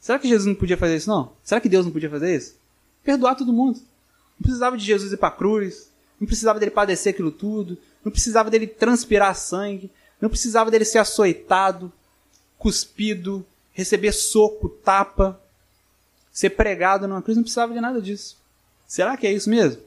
Será 0.00 0.18
que 0.18 0.26
Jesus 0.26 0.46
não 0.46 0.56
podia 0.56 0.76
fazer 0.76 0.96
isso, 0.96 1.08
não? 1.08 1.30
Será 1.44 1.60
que 1.60 1.68
Deus 1.68 1.86
não 1.86 1.92
podia 1.92 2.10
fazer 2.10 2.34
isso? 2.34 2.56
Perdoar 3.04 3.36
todo 3.36 3.52
mundo. 3.52 3.78
Não 3.78 4.42
precisava 4.42 4.76
de 4.76 4.84
Jesus 4.84 5.12
ir 5.12 5.18
para 5.18 5.28
a 5.28 5.36
cruz. 5.36 5.88
Não 6.18 6.26
precisava 6.26 6.58
dele 6.58 6.72
padecer 6.72 7.12
aquilo 7.12 7.30
tudo. 7.30 7.78
Não 8.04 8.12
precisava 8.12 8.50
dele 8.50 8.66
transpirar 8.66 9.34
sangue. 9.34 9.90
Não 10.20 10.28
precisava 10.28 10.70
dele 10.70 10.84
ser 10.84 10.98
açoitado 10.98 11.92
cuspido, 12.58 13.46
receber 13.72 14.12
soco, 14.12 14.68
tapa, 14.68 15.40
ser 16.32 16.50
pregado 16.50 17.06
numa 17.06 17.22
cruz, 17.22 17.36
não 17.36 17.44
precisava 17.44 17.72
de 17.72 17.80
nada 17.80 18.02
disso. 18.02 18.36
Será 18.86 19.16
que 19.16 19.26
é 19.26 19.32
isso 19.32 19.48
mesmo? 19.48 19.82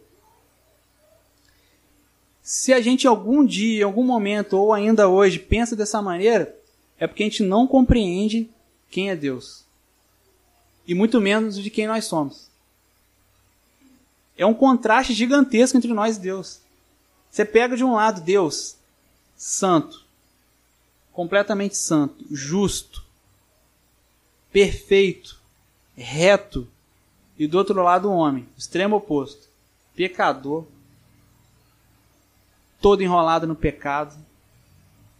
Se 2.41 2.74
a 2.74 2.82
gente 2.82 3.08
algum 3.08 3.45
dia, 3.45 3.82
em 3.82 3.84
algum 3.84 4.04
momento, 4.04 4.58
ou 4.58 4.74
ainda 4.74 5.08
hoje, 5.08 5.38
pensa 5.38 5.76
dessa 5.76 6.02
maneira, 6.02 6.56
é 6.97 7.06
porque 7.06 7.24
a 7.24 7.26
gente 7.26 7.43
não 7.43 7.67
compreende 7.67 8.50
quem 8.89 9.10
é 9.10 9.15
Deus. 9.15 9.63
E 10.88 10.95
muito 10.95 11.21
menos 11.21 11.62
de 11.62 11.69
quem 11.69 11.88
nós 11.88 12.06
somos. 12.06 12.50
É 14.38 14.45
um 14.45 14.54
contraste 14.54 15.13
gigantesco 15.13 15.78
entre 15.78 15.93
nós 15.93 16.17
e 16.17 16.19
Deus. 16.19 16.61
Você 17.32 17.46
pega 17.46 17.78
de 17.78 17.84
um 17.84 17.94
lado 17.94 18.20
Deus, 18.20 18.76
santo, 19.38 20.06
completamente 21.13 21.78
santo, 21.78 22.26
justo, 22.30 23.04
perfeito, 24.52 25.39
reto, 25.96 26.67
e 27.39 27.48
do 27.48 27.58
outro 27.58 27.82
lado 27.82 28.10
o 28.10 28.13
homem, 28.13 28.48
extremo 28.58 28.98
oposto, 28.98 29.48
pecador, 29.96 30.65
todo 32.82 33.02
enrolado 33.02 33.48
no 33.48 33.56
pecado, 33.56 34.15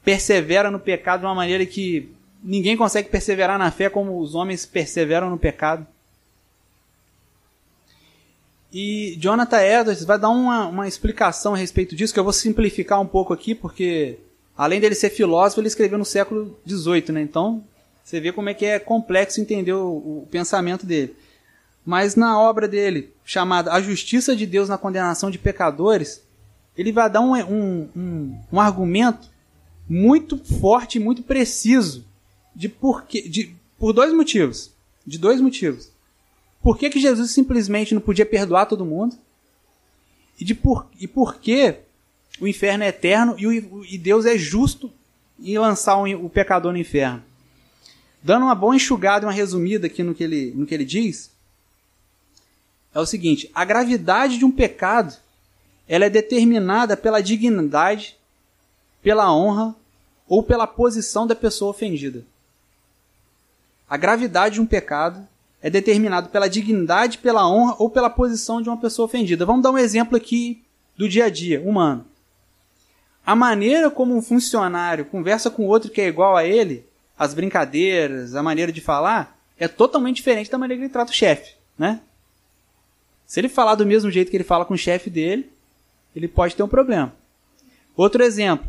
persevera 0.04 0.70
no 0.70 0.80
pecado 0.80 1.22
de 1.22 1.26
uma 1.28 1.36
maneira 1.36 1.66
que 1.66 2.14
ninguém 2.44 2.76
consegue 2.76 3.08
perseverar 3.10 3.58
na 3.58 3.72
fé 3.72 3.90
como 3.90 4.20
os 4.20 4.36
homens 4.36 4.66
perseveram 4.66 5.30
no 5.30 5.38
pecado. 5.38 5.88
E 8.74 9.18
Jonathan 9.20 9.62
Edwards 9.62 10.06
vai 10.06 10.18
dar 10.18 10.30
uma, 10.30 10.68
uma 10.68 10.88
explicação 10.88 11.54
a 11.54 11.58
respeito 11.58 11.96
disso, 11.96 12.14
que 12.14 12.20
eu 12.20 12.24
vou 12.24 12.34
simplificar 12.34 13.02
um 13.02 13.08
pouco 13.08 13.34
aqui, 13.34 13.54
porque 13.54 14.18
Além 14.62 14.80
dele 14.80 14.94
ser 14.94 15.10
filósofo, 15.10 15.60
ele 15.60 15.68
escreveu 15.68 15.98
no 15.98 16.06
século 16.06 16.56
XVIII, 16.68 17.12
né? 17.12 17.22
Então, 17.22 17.64
você 18.04 18.20
vê 18.20 18.32
como 18.32 18.50
é 18.50 18.54
que 18.54 18.64
é 18.64 18.80
complexo 18.80 19.42
entender 19.42 19.74
o, 19.74 19.88
o 20.24 20.28
pensamento 20.30 20.86
dele. 20.86 21.16
Mas 21.86 22.16
na 22.16 22.40
obra 22.40 22.68
dele, 22.68 23.12
chamada 23.26 23.74
A 23.74 23.82
Justiça 23.82 24.36
de 24.36 24.46
Deus 24.46 24.70
na 24.70 24.78
Condenação 24.78 25.32
de 25.32 25.40
Pecadores, 25.40 26.22
ele 26.78 26.92
vai 26.92 27.10
dar 27.10 27.22
um, 27.22 27.34
um, 27.34 27.90
um, 27.96 28.40
um 28.54 28.60
argumento 28.60 29.30
muito 29.90 30.38
forte 30.38 31.00
muito 31.00 31.24
preciso 31.24 32.06
de 32.56 32.70
por, 32.70 33.06
que, 33.06 33.28
de, 33.28 33.56
por 33.80 33.94
dois 33.94 34.14
motivos. 34.14 34.72
De 35.06 35.18
dois 35.18 35.42
motivos. 35.42 35.91
Por 36.62 36.78
que, 36.78 36.90
que 36.90 37.00
Jesus 37.00 37.32
simplesmente 37.32 37.94
não 37.94 38.02
podia 38.02 38.26
perdoar 38.26 38.66
todo 38.66 38.86
mundo? 38.86 39.18
E, 40.40 40.46
de 40.46 40.54
por, 40.54 40.88
e 41.00 41.08
por 41.08 41.36
que 41.36 41.76
o 42.40 42.48
inferno 42.48 42.84
é 42.84 42.88
eterno 42.88 43.36
e, 43.38 43.48
o, 43.48 43.86
e 43.86 43.98
Deus 43.98 44.26
é 44.26 44.38
justo 44.38 44.92
em 45.40 45.58
lançar 45.58 45.98
o, 45.98 46.26
o 46.26 46.30
pecador 46.30 46.72
no 46.72 46.78
inferno. 46.78 47.24
Dando 48.24 48.46
uma 48.46 48.56
boa 48.56 48.76
enxugada 48.76 49.26
e 49.26 49.28
uma 49.28 49.34
resumida 49.34 49.88
aqui 49.88 50.04
no 50.04 50.14
que, 50.14 50.24
ele, 50.24 50.54
no 50.56 50.66
que 50.66 50.74
ele 50.74 50.86
diz, 50.86 51.32
é 52.94 53.00
o 53.00 53.06
seguinte: 53.06 53.50
a 53.54 53.66
gravidade 53.66 54.38
de 54.38 54.46
um 54.46 54.52
pecado 54.52 55.16
ela 55.88 56.06
é 56.06 56.10
determinada 56.10 56.96
pela 56.96 57.22
dignidade, 57.22 58.18
pela 59.02 59.34
honra 59.34 59.76
ou 60.28 60.42
pela 60.42 60.68
posição 60.68 61.28
da 61.28 61.36
pessoa 61.36 61.72
ofendida. 61.72 62.24
A 63.90 63.98
gravidade 63.98 64.56
de 64.56 64.62
um 64.62 64.66
pecado 64.66 65.28
é 65.62 65.70
determinada 65.70 66.28
pela 66.28 66.50
dignidade, 66.50 67.20
pela 67.20 67.48
honra 67.48 67.76
ou 67.78 67.90
pela 67.90 68.10
posição 68.10 68.62
de 68.62 68.70
uma 68.70 68.78
pessoa 68.78 69.06
ofendida. 69.06 69.46
Vamos 69.46 69.62
dar 69.62 69.72
um 69.72 69.78
exemplo 69.78 70.18
aqui 70.18 70.64
do 70.98 71.08
dia 71.08 71.26
a 71.26 71.30
dia 71.30 71.62
humano. 71.62 72.06
A 73.26 73.36
maneira 73.36 73.92
como 73.92 74.16
um 74.16 74.22
funcionário 74.22 75.06
conversa 75.06 75.50
com 75.52 75.68
outro 75.68 75.92
que 75.92 76.02
é 76.02 76.08
igual 76.08 76.36
a 76.36 76.44
ele, 76.44 76.86
as 77.18 77.36
brincadeiras, 77.36 78.34
a 78.34 78.42
maneira 78.42 78.72
de 78.72 78.82
falar, 78.82 79.40
é 79.60 79.68
totalmente 79.68 80.16
diferente 80.16 80.50
da 80.50 80.58
maneira 80.58 80.80
que 80.80 80.86
ele 80.86 80.94
trata 80.94 81.12
o 81.12 81.16
chefe, 81.16 81.54
né? 81.78 82.02
Se 83.28 83.40
ele 83.40 83.48
falar 83.48 83.76
do 83.76 83.86
mesmo 83.86 84.10
jeito 84.10 84.32
que 84.32 84.38
ele 84.38 84.44
fala 84.44 84.66
com 84.66 84.74
o 84.74 84.78
chefe 84.78 85.10
dele, 85.10 85.52
ele 86.16 86.28
pode 86.28 86.56
ter 86.56 86.64
um 86.64 86.68
problema. 86.68 87.14
Outro 87.96 88.24
exemplo. 88.24 88.68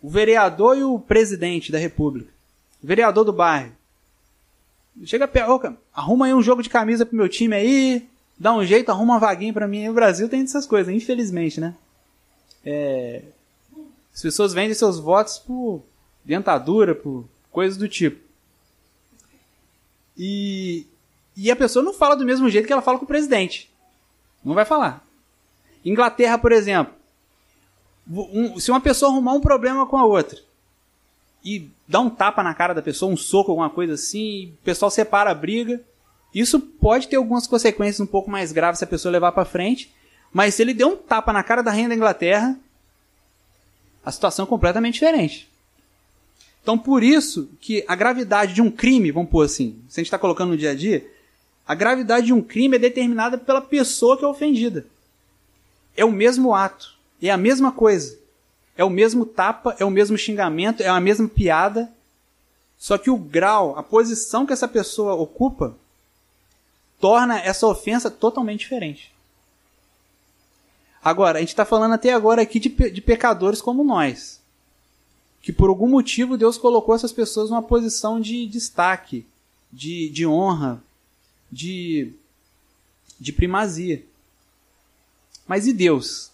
o 0.00 0.08
vereador 0.08 0.78
e 0.78 0.82
o 0.82 0.98
presidente 0.98 1.70
da 1.70 1.78
república, 1.78 2.32
o 2.82 2.86
vereador 2.86 3.24
do 3.24 3.32
bairro. 3.32 3.75
Chega 5.04 5.28
perto, 5.28 5.76
arruma 5.92 6.26
aí 6.26 6.34
um 6.34 6.42
jogo 6.42 6.62
de 6.62 6.70
camisa 6.70 7.04
pro 7.04 7.16
meu 7.16 7.28
time 7.28 7.54
aí, 7.54 8.08
dá 8.38 8.54
um 8.54 8.64
jeito, 8.64 8.90
arruma 8.90 9.14
uma 9.14 9.20
vaguinha 9.20 9.52
para 9.52 9.68
mim. 9.68 9.88
O 9.88 9.94
Brasil 9.94 10.28
tem 10.28 10.42
essas 10.42 10.66
coisas, 10.66 10.94
infelizmente, 10.94 11.60
né? 11.60 11.74
É, 12.64 13.22
as 14.14 14.22
pessoas 14.22 14.54
vendem 14.54 14.74
seus 14.74 14.98
votos 14.98 15.38
por 15.38 15.82
dentadura, 16.24 16.94
por 16.94 17.28
coisas 17.52 17.76
do 17.76 17.88
tipo. 17.88 18.24
E, 20.16 20.86
e 21.36 21.50
a 21.50 21.56
pessoa 21.56 21.84
não 21.84 21.92
fala 21.92 22.16
do 22.16 22.24
mesmo 22.24 22.48
jeito 22.48 22.66
que 22.66 22.72
ela 22.72 22.82
fala 22.82 22.98
com 22.98 23.04
o 23.04 23.08
presidente. 23.08 23.70
Não 24.42 24.54
vai 24.54 24.64
falar. 24.64 25.04
Inglaterra, 25.84 26.38
por 26.38 26.52
exemplo. 26.52 26.94
Um, 28.08 28.58
se 28.58 28.70
uma 28.70 28.80
pessoa 28.80 29.12
arrumar 29.12 29.34
um 29.34 29.40
problema 29.40 29.86
com 29.86 29.98
a 29.98 30.06
outra 30.06 30.38
e 31.46 31.70
dá 31.86 32.00
um 32.00 32.10
tapa 32.10 32.42
na 32.42 32.52
cara 32.52 32.74
da 32.74 32.82
pessoa, 32.82 33.12
um 33.12 33.16
soco, 33.16 33.52
alguma 33.52 33.70
coisa 33.70 33.94
assim, 33.94 34.52
o 34.60 34.64
pessoal 34.64 34.90
separa 34.90 35.30
a 35.30 35.34
briga, 35.34 35.80
isso 36.34 36.58
pode 36.58 37.06
ter 37.06 37.14
algumas 37.14 37.46
consequências 37.46 38.00
um 38.00 38.06
pouco 38.06 38.28
mais 38.28 38.50
graves 38.50 38.80
se 38.80 38.84
a 38.84 38.88
pessoa 38.88 39.12
levar 39.12 39.30
para 39.30 39.44
frente, 39.44 39.94
mas 40.32 40.56
se 40.56 40.62
ele 40.62 40.74
deu 40.74 40.88
um 40.88 40.96
tapa 40.96 41.32
na 41.32 41.44
cara 41.44 41.62
da 41.62 41.70
rainha 41.70 41.88
da 41.88 41.94
Inglaterra, 41.94 42.58
a 44.04 44.10
situação 44.10 44.44
é 44.44 44.48
completamente 44.48 44.94
diferente. 44.94 45.48
Então, 46.60 46.76
por 46.76 47.04
isso 47.04 47.48
que 47.60 47.84
a 47.86 47.94
gravidade 47.94 48.52
de 48.52 48.60
um 48.60 48.68
crime, 48.68 49.12
vamos 49.12 49.30
pôr 49.30 49.44
assim, 49.44 49.78
se 49.88 50.00
a 50.00 50.02
gente 50.02 50.08
está 50.08 50.18
colocando 50.18 50.50
no 50.50 50.56
dia 50.56 50.72
a 50.72 50.74
dia, 50.74 51.08
a 51.64 51.76
gravidade 51.76 52.26
de 52.26 52.32
um 52.32 52.42
crime 52.42 52.74
é 52.74 52.80
determinada 52.80 53.38
pela 53.38 53.60
pessoa 53.60 54.18
que 54.18 54.24
é 54.24 54.28
ofendida. 54.28 54.84
É 55.96 56.04
o 56.04 56.10
mesmo 56.10 56.52
ato, 56.52 56.96
é 57.22 57.30
a 57.30 57.36
mesma 57.36 57.70
coisa. 57.70 58.18
É 58.76 58.84
o 58.84 58.90
mesmo 58.90 59.24
tapa, 59.24 59.74
é 59.78 59.84
o 59.84 59.90
mesmo 59.90 60.18
xingamento, 60.18 60.82
é 60.82 60.88
a 60.88 61.00
mesma 61.00 61.28
piada. 61.28 61.90
Só 62.78 62.98
que 62.98 63.10
o 63.10 63.16
grau, 63.16 63.78
a 63.78 63.82
posição 63.82 64.44
que 64.44 64.52
essa 64.52 64.68
pessoa 64.68 65.14
ocupa, 65.14 65.74
torna 67.00 67.38
essa 67.40 67.66
ofensa 67.66 68.10
totalmente 68.10 68.60
diferente. 68.60 69.12
Agora, 71.02 71.38
a 71.38 71.40
gente 71.40 71.50
está 71.50 71.64
falando 71.64 71.92
até 71.92 72.12
agora 72.12 72.42
aqui 72.42 72.58
de, 72.58 72.68
de 72.68 73.00
pecadores 73.00 73.62
como 73.62 73.84
nós. 73.84 74.40
Que 75.40 75.52
por 75.52 75.68
algum 75.68 75.88
motivo 75.88 76.36
Deus 76.36 76.58
colocou 76.58 76.94
essas 76.94 77.12
pessoas 77.12 77.48
numa 77.48 77.62
posição 77.62 78.20
de 78.20 78.46
destaque, 78.46 79.24
de, 79.72 80.08
de 80.10 80.26
honra, 80.26 80.82
de, 81.50 82.12
de 83.20 83.32
primazia. 83.32 84.04
Mas 85.46 85.66
e 85.66 85.72
Deus? 85.72 86.32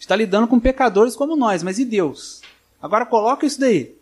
Está 0.00 0.16
lidando 0.16 0.48
com 0.48 0.58
pecadores 0.58 1.14
como 1.14 1.36
nós, 1.36 1.62
mas 1.62 1.78
e 1.78 1.84
Deus? 1.84 2.40
Agora 2.82 3.06
coloca 3.06 3.46
isso 3.46 3.60
daí. 3.60 3.94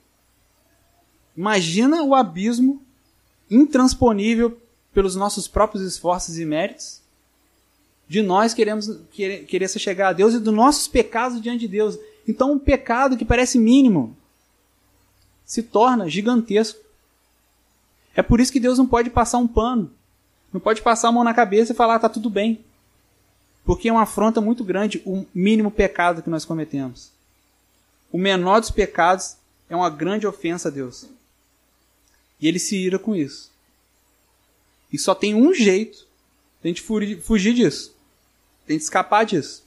Imagina 1.36 2.02
o 2.02 2.14
abismo 2.14 2.80
intransponível 3.50 4.56
pelos 4.94 5.14
nossos 5.14 5.46
próprios 5.46 5.84
esforços 5.84 6.38
e 6.38 6.46
méritos 6.46 7.02
de 8.08 8.22
nós 8.22 8.54
queremos 8.54 8.88
querer, 9.10 9.44
querer 9.44 9.68
chegar 9.68 10.08
a 10.08 10.12
Deus 10.12 10.32
e 10.32 10.38
dos 10.38 10.54
nossos 10.54 10.88
pecados 10.88 11.42
diante 11.42 11.60
de 11.60 11.68
Deus. 11.68 11.98
Então 12.26 12.52
um 12.52 12.58
pecado 12.58 13.16
que 13.16 13.24
parece 13.24 13.58
mínimo 13.58 14.16
se 15.44 15.62
torna 15.62 16.08
gigantesco. 16.08 16.80
É 18.14 18.22
por 18.22 18.40
isso 18.40 18.50
que 18.50 18.58
Deus 18.58 18.78
não 18.78 18.86
pode 18.86 19.10
passar 19.10 19.38
um 19.38 19.46
pano, 19.46 19.92
não 20.52 20.60
pode 20.60 20.80
passar 20.80 21.08
a 21.08 21.12
mão 21.12 21.22
na 21.22 21.34
cabeça 21.34 21.72
e 21.72 21.76
falar 21.76 21.98
tá 21.98 22.08
tudo 22.08 22.30
bem. 22.30 22.64
Porque 23.68 23.90
é 23.90 23.92
uma 23.92 24.04
afronta 24.04 24.40
muito 24.40 24.64
grande 24.64 25.02
o 25.04 25.26
mínimo 25.34 25.70
pecado 25.70 26.22
que 26.22 26.30
nós 26.30 26.42
cometemos. 26.42 27.12
O 28.10 28.16
menor 28.16 28.60
dos 28.60 28.70
pecados 28.70 29.36
é 29.68 29.76
uma 29.76 29.90
grande 29.90 30.26
ofensa 30.26 30.68
a 30.68 30.70
Deus. 30.70 31.04
E 32.40 32.48
ele 32.48 32.58
se 32.58 32.78
ira 32.78 32.98
com 32.98 33.14
isso. 33.14 33.52
E 34.90 34.98
só 34.98 35.14
tem 35.14 35.34
um 35.34 35.52
jeito 35.52 35.98
de 36.62 36.64
a 36.64 36.68
gente 36.68 36.80
fugir 37.20 37.52
disso. 37.52 37.94
Tem 38.66 38.78
de 38.78 38.84
escapar 38.84 39.26
disso. 39.26 39.62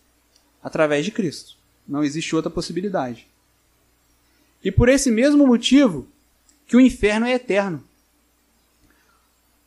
Através 0.63 1.05
de 1.05 1.11
Cristo. 1.11 1.55
Não 1.87 2.03
existe 2.03 2.35
outra 2.35 2.49
possibilidade. 2.49 3.27
E 4.63 4.71
por 4.71 4.89
esse 4.89 5.11
mesmo 5.11 5.45
motivo 5.45 6.07
que 6.65 6.75
o 6.75 6.81
inferno 6.81 7.27
é 7.27 7.33
eterno. 7.33 7.83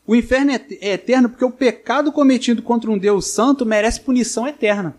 O 0.06 0.14
inferno 0.14 0.50
é, 0.50 0.66
é 0.80 0.92
eterno 0.92 1.28
porque 1.28 1.44
o 1.44 1.50
pecado 1.50 2.12
cometido 2.12 2.62
contra 2.62 2.90
um 2.90 2.98
Deus 2.98 3.26
santo 3.26 3.64
merece 3.64 4.00
punição 4.00 4.46
eterna. 4.46 4.94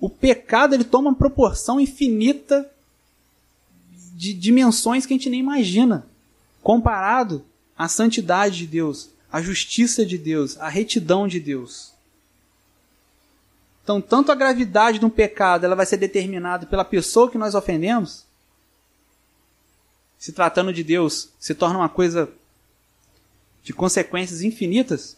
O 0.00 0.10
pecado 0.10 0.74
ele 0.74 0.84
toma 0.84 1.10
uma 1.10 1.16
proporção 1.16 1.80
infinita 1.80 2.70
de 4.14 4.32
dimensões 4.32 5.06
que 5.06 5.14
a 5.14 5.16
gente 5.16 5.30
nem 5.30 5.40
imagina, 5.40 6.06
comparado 6.62 7.44
à 7.76 7.88
santidade 7.88 8.58
de 8.58 8.66
Deus, 8.66 9.10
à 9.30 9.40
justiça 9.40 10.04
de 10.04 10.18
Deus, 10.18 10.58
à 10.58 10.68
retidão 10.68 11.26
de 11.26 11.40
Deus. 11.40 11.92
Então, 13.82 14.00
tanto 14.00 14.32
a 14.32 14.34
gravidade 14.34 14.98
de 14.98 15.04
um 15.04 15.10
pecado 15.10 15.64
ela 15.64 15.76
vai 15.76 15.84
ser 15.84 15.96
determinada 15.96 16.66
pela 16.66 16.84
pessoa 16.84 17.30
que 17.30 17.36
nós 17.36 17.54
ofendemos, 17.54 18.24
se 20.18 20.32
tratando 20.32 20.72
de 20.72 20.82
Deus, 20.82 21.28
se 21.38 21.54
torna 21.54 21.80
uma 21.80 21.88
coisa 21.88 22.30
de 23.64 23.72
consequências 23.72 24.42
infinitas. 24.42 25.16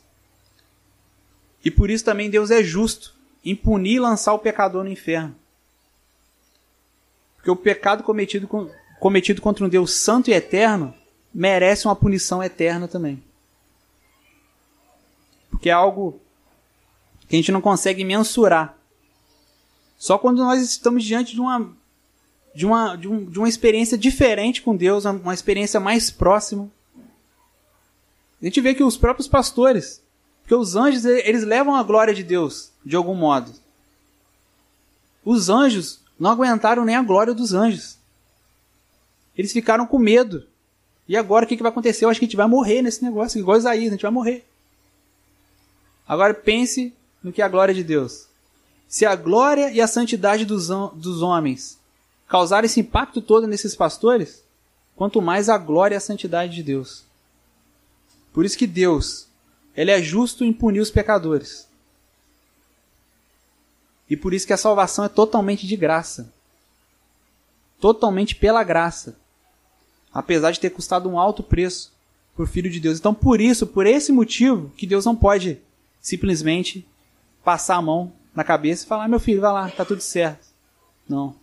E 1.64 1.70
por 1.70 1.90
isso 1.90 2.04
também 2.04 2.30
Deus 2.30 2.50
é 2.50 2.62
justo 2.62 3.12
em 3.44 3.54
punir 3.54 3.96
e 3.96 4.00
lançar 4.00 4.32
o 4.32 4.38
pecador 4.38 4.84
no 4.84 4.90
inferno. 4.90 5.34
Porque 7.34 7.50
o 7.50 7.56
pecado 7.56 8.04
cometido, 8.04 8.48
cometido 9.00 9.42
contra 9.42 9.64
um 9.64 9.68
Deus 9.68 9.92
santo 9.92 10.30
e 10.30 10.32
eterno 10.32 10.94
merece 11.34 11.86
uma 11.86 11.96
punição 11.96 12.42
eterna 12.42 12.88
também. 12.88 13.22
Porque 15.50 15.68
é 15.68 15.72
algo 15.72 16.20
que 17.28 17.34
a 17.34 17.38
gente 17.38 17.52
não 17.52 17.60
consegue 17.60 18.04
mensurar. 18.04 18.78
Só 19.98 20.18
quando 20.18 20.38
nós 20.38 20.62
estamos 20.62 21.02
diante 21.04 21.34
de 21.34 21.40
uma, 21.40 21.74
de 22.54 22.64
uma, 22.64 22.96
de, 22.96 23.08
um, 23.08 23.24
de 23.24 23.38
uma 23.38 23.48
experiência 23.48 23.98
diferente 23.98 24.62
com 24.62 24.76
Deus, 24.76 25.04
uma 25.04 25.34
experiência 25.34 25.80
mais 25.80 26.10
próxima, 26.10 26.70
a 28.40 28.44
gente 28.44 28.60
vê 28.60 28.74
que 28.74 28.84
os 28.84 28.96
próprios 28.96 29.26
pastores, 29.28 30.02
porque 30.42 30.54
os 30.54 30.76
anjos, 30.76 31.04
eles 31.04 31.42
levam 31.42 31.74
a 31.74 31.82
glória 31.82 32.14
de 32.14 32.22
Deus, 32.22 32.70
de 32.84 32.94
algum 32.94 33.14
modo. 33.14 33.52
Os 35.24 35.48
anjos 35.48 36.00
não 36.18 36.30
aguentaram 36.30 36.84
nem 36.84 36.94
a 36.94 37.02
glória 37.02 37.34
dos 37.34 37.52
anjos. 37.52 37.98
Eles 39.36 39.52
ficaram 39.52 39.86
com 39.86 39.98
medo. 39.98 40.46
E 41.08 41.16
agora 41.16 41.44
o 41.44 41.48
que, 41.48 41.56
que 41.56 41.62
vai 41.62 41.70
acontecer? 41.70 42.04
Eu 42.04 42.08
acho 42.08 42.20
que 42.20 42.26
a 42.26 42.28
gente 42.28 42.36
vai 42.36 42.46
morrer 42.46 42.82
nesse 42.82 43.02
negócio, 43.02 43.38
igual 43.38 43.56
Isaías, 43.56 43.88
a 43.88 43.92
gente 43.92 44.02
vai 44.02 44.10
morrer. 44.10 44.46
Agora 46.06 46.34
pense 46.34 46.94
no 47.22 47.32
que 47.32 47.42
é 47.42 47.44
a 47.44 47.48
glória 47.48 47.74
de 47.74 47.82
Deus. 47.82 48.26
Se 48.88 49.04
a 49.04 49.16
glória 49.16 49.70
e 49.70 49.80
a 49.80 49.86
santidade 49.86 50.44
dos, 50.44 50.68
dos 50.94 51.22
homens 51.22 51.78
causarem 52.28 52.66
esse 52.66 52.80
impacto 52.80 53.20
todo 53.20 53.46
nesses 53.46 53.74
pastores, 53.74 54.44
quanto 54.94 55.20
mais 55.20 55.48
a 55.48 55.58
glória 55.58 55.94
e 55.94 55.98
a 55.98 56.00
santidade 56.00 56.54
de 56.54 56.62
Deus. 56.62 57.05
Por 58.36 58.44
isso 58.44 58.58
que 58.58 58.66
Deus, 58.66 59.28
ele 59.74 59.90
é 59.90 60.02
justo 60.02 60.44
em 60.44 60.52
punir 60.52 60.80
os 60.80 60.90
pecadores. 60.90 61.66
E 64.10 64.14
por 64.14 64.34
isso 64.34 64.46
que 64.46 64.52
a 64.52 64.58
salvação 64.58 65.06
é 65.06 65.08
totalmente 65.08 65.66
de 65.66 65.74
graça. 65.74 66.30
Totalmente 67.80 68.34
pela 68.34 68.62
graça. 68.62 69.16
Apesar 70.12 70.50
de 70.50 70.60
ter 70.60 70.68
custado 70.68 71.08
um 71.08 71.18
alto 71.18 71.42
preço 71.42 71.94
por 72.34 72.46
filho 72.46 72.68
de 72.68 72.78
Deus. 72.78 72.98
Então, 72.98 73.14
por 73.14 73.40
isso, 73.40 73.66
por 73.66 73.86
esse 73.86 74.12
motivo, 74.12 74.70
que 74.76 74.86
Deus 74.86 75.06
não 75.06 75.16
pode 75.16 75.58
simplesmente 75.98 76.86
passar 77.42 77.76
a 77.76 77.82
mão 77.82 78.12
na 78.34 78.44
cabeça 78.44 78.84
e 78.84 78.86
falar: 78.86 79.08
meu 79.08 79.18
filho, 79.18 79.40
vai 79.40 79.52
lá, 79.54 79.70
tá 79.70 79.82
tudo 79.82 80.02
certo. 80.02 80.46
Não. 81.08 81.34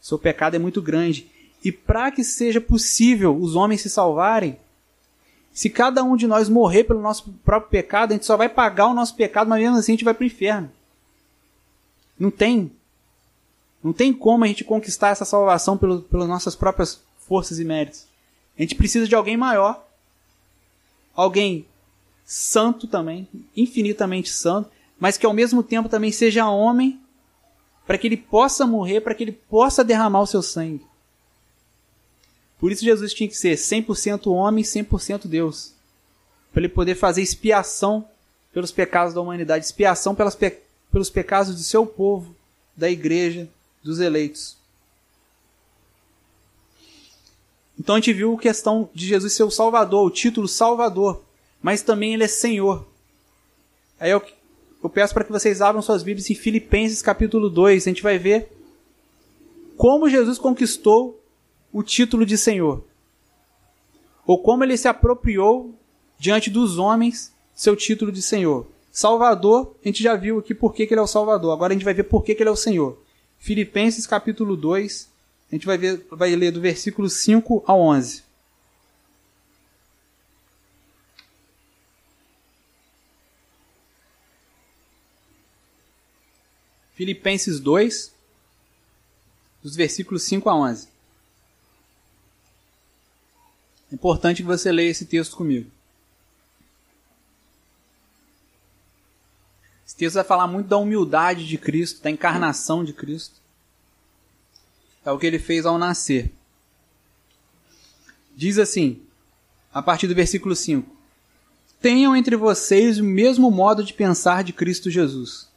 Seu 0.00 0.18
pecado 0.18 0.56
é 0.56 0.58
muito 0.58 0.80
grande. 0.80 1.30
E 1.62 1.70
para 1.70 2.10
que 2.10 2.24
seja 2.24 2.58
possível 2.58 3.36
os 3.38 3.54
homens 3.54 3.82
se 3.82 3.90
salvarem, 3.90 4.58
se 5.54 5.70
cada 5.70 6.02
um 6.02 6.16
de 6.16 6.26
nós 6.26 6.48
morrer 6.48 6.82
pelo 6.82 7.00
nosso 7.00 7.32
próprio 7.44 7.70
pecado, 7.70 8.10
a 8.10 8.14
gente 8.14 8.26
só 8.26 8.36
vai 8.36 8.48
pagar 8.48 8.88
o 8.88 8.94
nosso 8.94 9.14
pecado, 9.14 9.48
mas 9.48 9.62
mesmo 9.62 9.76
assim 9.76 9.92
a 9.92 9.94
gente 9.94 10.04
vai 10.04 10.12
para 10.12 10.24
o 10.24 10.26
inferno. 10.26 10.68
Não 12.18 12.28
tem. 12.28 12.72
Não 13.82 13.92
tem 13.92 14.12
como 14.12 14.42
a 14.42 14.48
gente 14.48 14.64
conquistar 14.64 15.10
essa 15.10 15.24
salvação 15.24 15.78
pelo, 15.78 16.02
pelas 16.02 16.28
nossas 16.28 16.56
próprias 16.56 17.00
forças 17.18 17.60
e 17.60 17.64
méritos. 17.64 18.04
A 18.58 18.62
gente 18.62 18.74
precisa 18.74 19.06
de 19.06 19.14
alguém 19.14 19.36
maior. 19.36 19.86
Alguém 21.14 21.64
santo 22.24 22.88
também, 22.88 23.28
infinitamente 23.56 24.30
santo, 24.30 24.68
mas 24.98 25.16
que 25.16 25.26
ao 25.26 25.32
mesmo 25.32 25.62
tempo 25.62 25.88
também 25.88 26.10
seja 26.10 26.48
homem, 26.48 26.98
para 27.86 27.96
que 27.96 28.08
ele 28.08 28.16
possa 28.16 28.66
morrer, 28.66 29.02
para 29.02 29.14
que 29.14 29.22
ele 29.22 29.32
possa 29.32 29.84
derramar 29.84 30.22
o 30.22 30.26
seu 30.26 30.42
sangue. 30.42 30.84
Por 32.64 32.72
isso 32.72 32.82
Jesus 32.82 33.12
tinha 33.12 33.28
que 33.28 33.36
ser 33.36 33.56
100% 33.56 34.32
homem, 34.32 34.64
100% 34.64 35.26
Deus. 35.26 35.74
Para 36.50 36.62
ele 36.62 36.68
poder 36.70 36.94
fazer 36.94 37.20
expiação 37.20 38.08
pelos 38.54 38.72
pecados 38.72 39.12
da 39.12 39.20
humanidade, 39.20 39.66
expiação 39.66 40.14
pelas 40.14 40.34
pe 40.34 40.50
pelos 40.90 41.10
pecados 41.10 41.54
do 41.54 41.60
seu 41.60 41.84
povo, 41.84 42.34
da 42.74 42.90
igreja, 42.90 43.46
dos 43.82 44.00
eleitos. 44.00 44.56
Então 47.78 47.96
a 47.96 47.98
gente 47.98 48.14
viu 48.14 48.34
a 48.34 48.40
questão 48.40 48.88
de 48.94 49.08
Jesus 49.08 49.34
ser 49.34 49.42
o 49.42 49.50
Salvador, 49.50 50.06
o 50.06 50.10
título 50.10 50.48
Salvador, 50.48 51.22
mas 51.60 51.82
também 51.82 52.14
ele 52.14 52.24
é 52.24 52.28
Senhor. 52.28 52.88
Aí 54.00 54.10
eu, 54.10 54.22
eu 54.82 54.88
peço 54.88 55.12
para 55.12 55.24
que 55.24 55.32
vocês 55.32 55.60
abram 55.60 55.82
suas 55.82 56.02
Bíblias 56.02 56.30
em 56.30 56.34
Filipenses 56.34 57.02
capítulo 57.02 57.50
2, 57.50 57.86
a 57.86 57.90
gente 57.90 58.02
vai 58.02 58.18
ver 58.18 58.48
como 59.76 60.08
Jesus 60.08 60.38
conquistou 60.38 61.20
o 61.74 61.82
título 61.82 62.24
de 62.24 62.38
Senhor. 62.38 62.84
Ou 64.24 64.40
como 64.40 64.62
ele 64.62 64.76
se 64.76 64.86
apropriou 64.86 65.74
diante 66.16 66.48
dos 66.48 66.78
homens 66.78 67.34
seu 67.52 67.74
título 67.74 68.12
de 68.12 68.22
Senhor. 68.22 68.68
Salvador, 68.92 69.74
a 69.84 69.88
gente 69.88 70.00
já 70.00 70.14
viu 70.14 70.38
aqui 70.38 70.54
por 70.54 70.72
que, 70.72 70.84
ele 70.84 71.00
é 71.00 71.02
o 71.02 71.06
Salvador. 71.06 71.52
Agora 71.52 71.72
a 71.72 71.74
gente 71.74 71.84
vai 71.84 71.92
ver 71.92 72.04
por 72.04 72.22
que 72.22 72.30
ele 72.30 72.48
é 72.48 72.52
o 72.52 72.56
Senhor. 72.56 72.96
Filipenses 73.40 74.06
capítulo 74.06 74.56
2, 74.56 75.08
a 75.50 75.54
gente 75.54 75.66
vai, 75.66 75.76
ver, 75.76 76.06
vai 76.12 76.34
ler 76.36 76.52
do 76.52 76.60
versículo 76.60 77.10
5 77.10 77.64
ao 77.66 77.80
11. 77.80 78.22
Filipenses 86.94 87.58
2, 87.58 88.14
dos 89.60 89.74
versículos 89.74 90.22
5 90.22 90.48
a 90.48 90.54
11. 90.54 90.93
É 93.90 93.94
importante 93.94 94.42
que 94.42 94.48
você 94.48 94.72
leia 94.72 94.90
esse 94.90 95.06
texto 95.06 95.36
comigo. 95.36 95.70
Esse 99.86 99.96
texto 99.96 100.14
vai 100.14 100.24
falar 100.24 100.46
muito 100.46 100.68
da 100.68 100.76
humildade 100.76 101.46
de 101.46 101.58
Cristo, 101.58 102.02
da 102.02 102.10
encarnação 102.10 102.84
de 102.84 102.92
Cristo 102.92 103.44
é 105.04 105.10
o 105.12 105.18
que 105.18 105.26
ele 105.26 105.38
fez 105.38 105.66
ao 105.66 105.78
nascer. 105.78 106.32
Diz 108.34 108.58
assim, 108.58 109.00
a 109.72 109.82
partir 109.82 110.08
do 110.08 110.14
versículo 110.14 110.56
5: 110.56 110.90
Tenham 111.80 112.16
entre 112.16 112.36
vocês 112.36 112.98
o 112.98 113.04
mesmo 113.04 113.50
modo 113.50 113.84
de 113.84 113.92
pensar 113.92 114.42
de 114.42 114.52
Cristo 114.52 114.90
Jesus, 114.90 115.48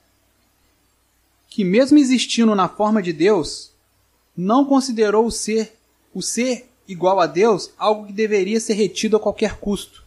que 1.50 1.64
mesmo 1.64 1.98
existindo 1.98 2.54
na 2.54 2.68
forma 2.68 3.02
de 3.02 3.14
Deus, 3.14 3.72
não 4.36 4.66
considerou 4.66 5.26
o 5.26 5.32
ser 5.32 5.74
o 6.14 6.22
ser 6.22 6.70
igual 6.88 7.20
a 7.20 7.28
Deus 7.28 7.72
algo 7.78 8.08
que 8.08 8.14
deveria 8.14 8.60
ser 8.60 8.74
retido 8.74 9.18
a 9.18 9.20
qualquer 9.20 9.58
custo. 9.58 10.04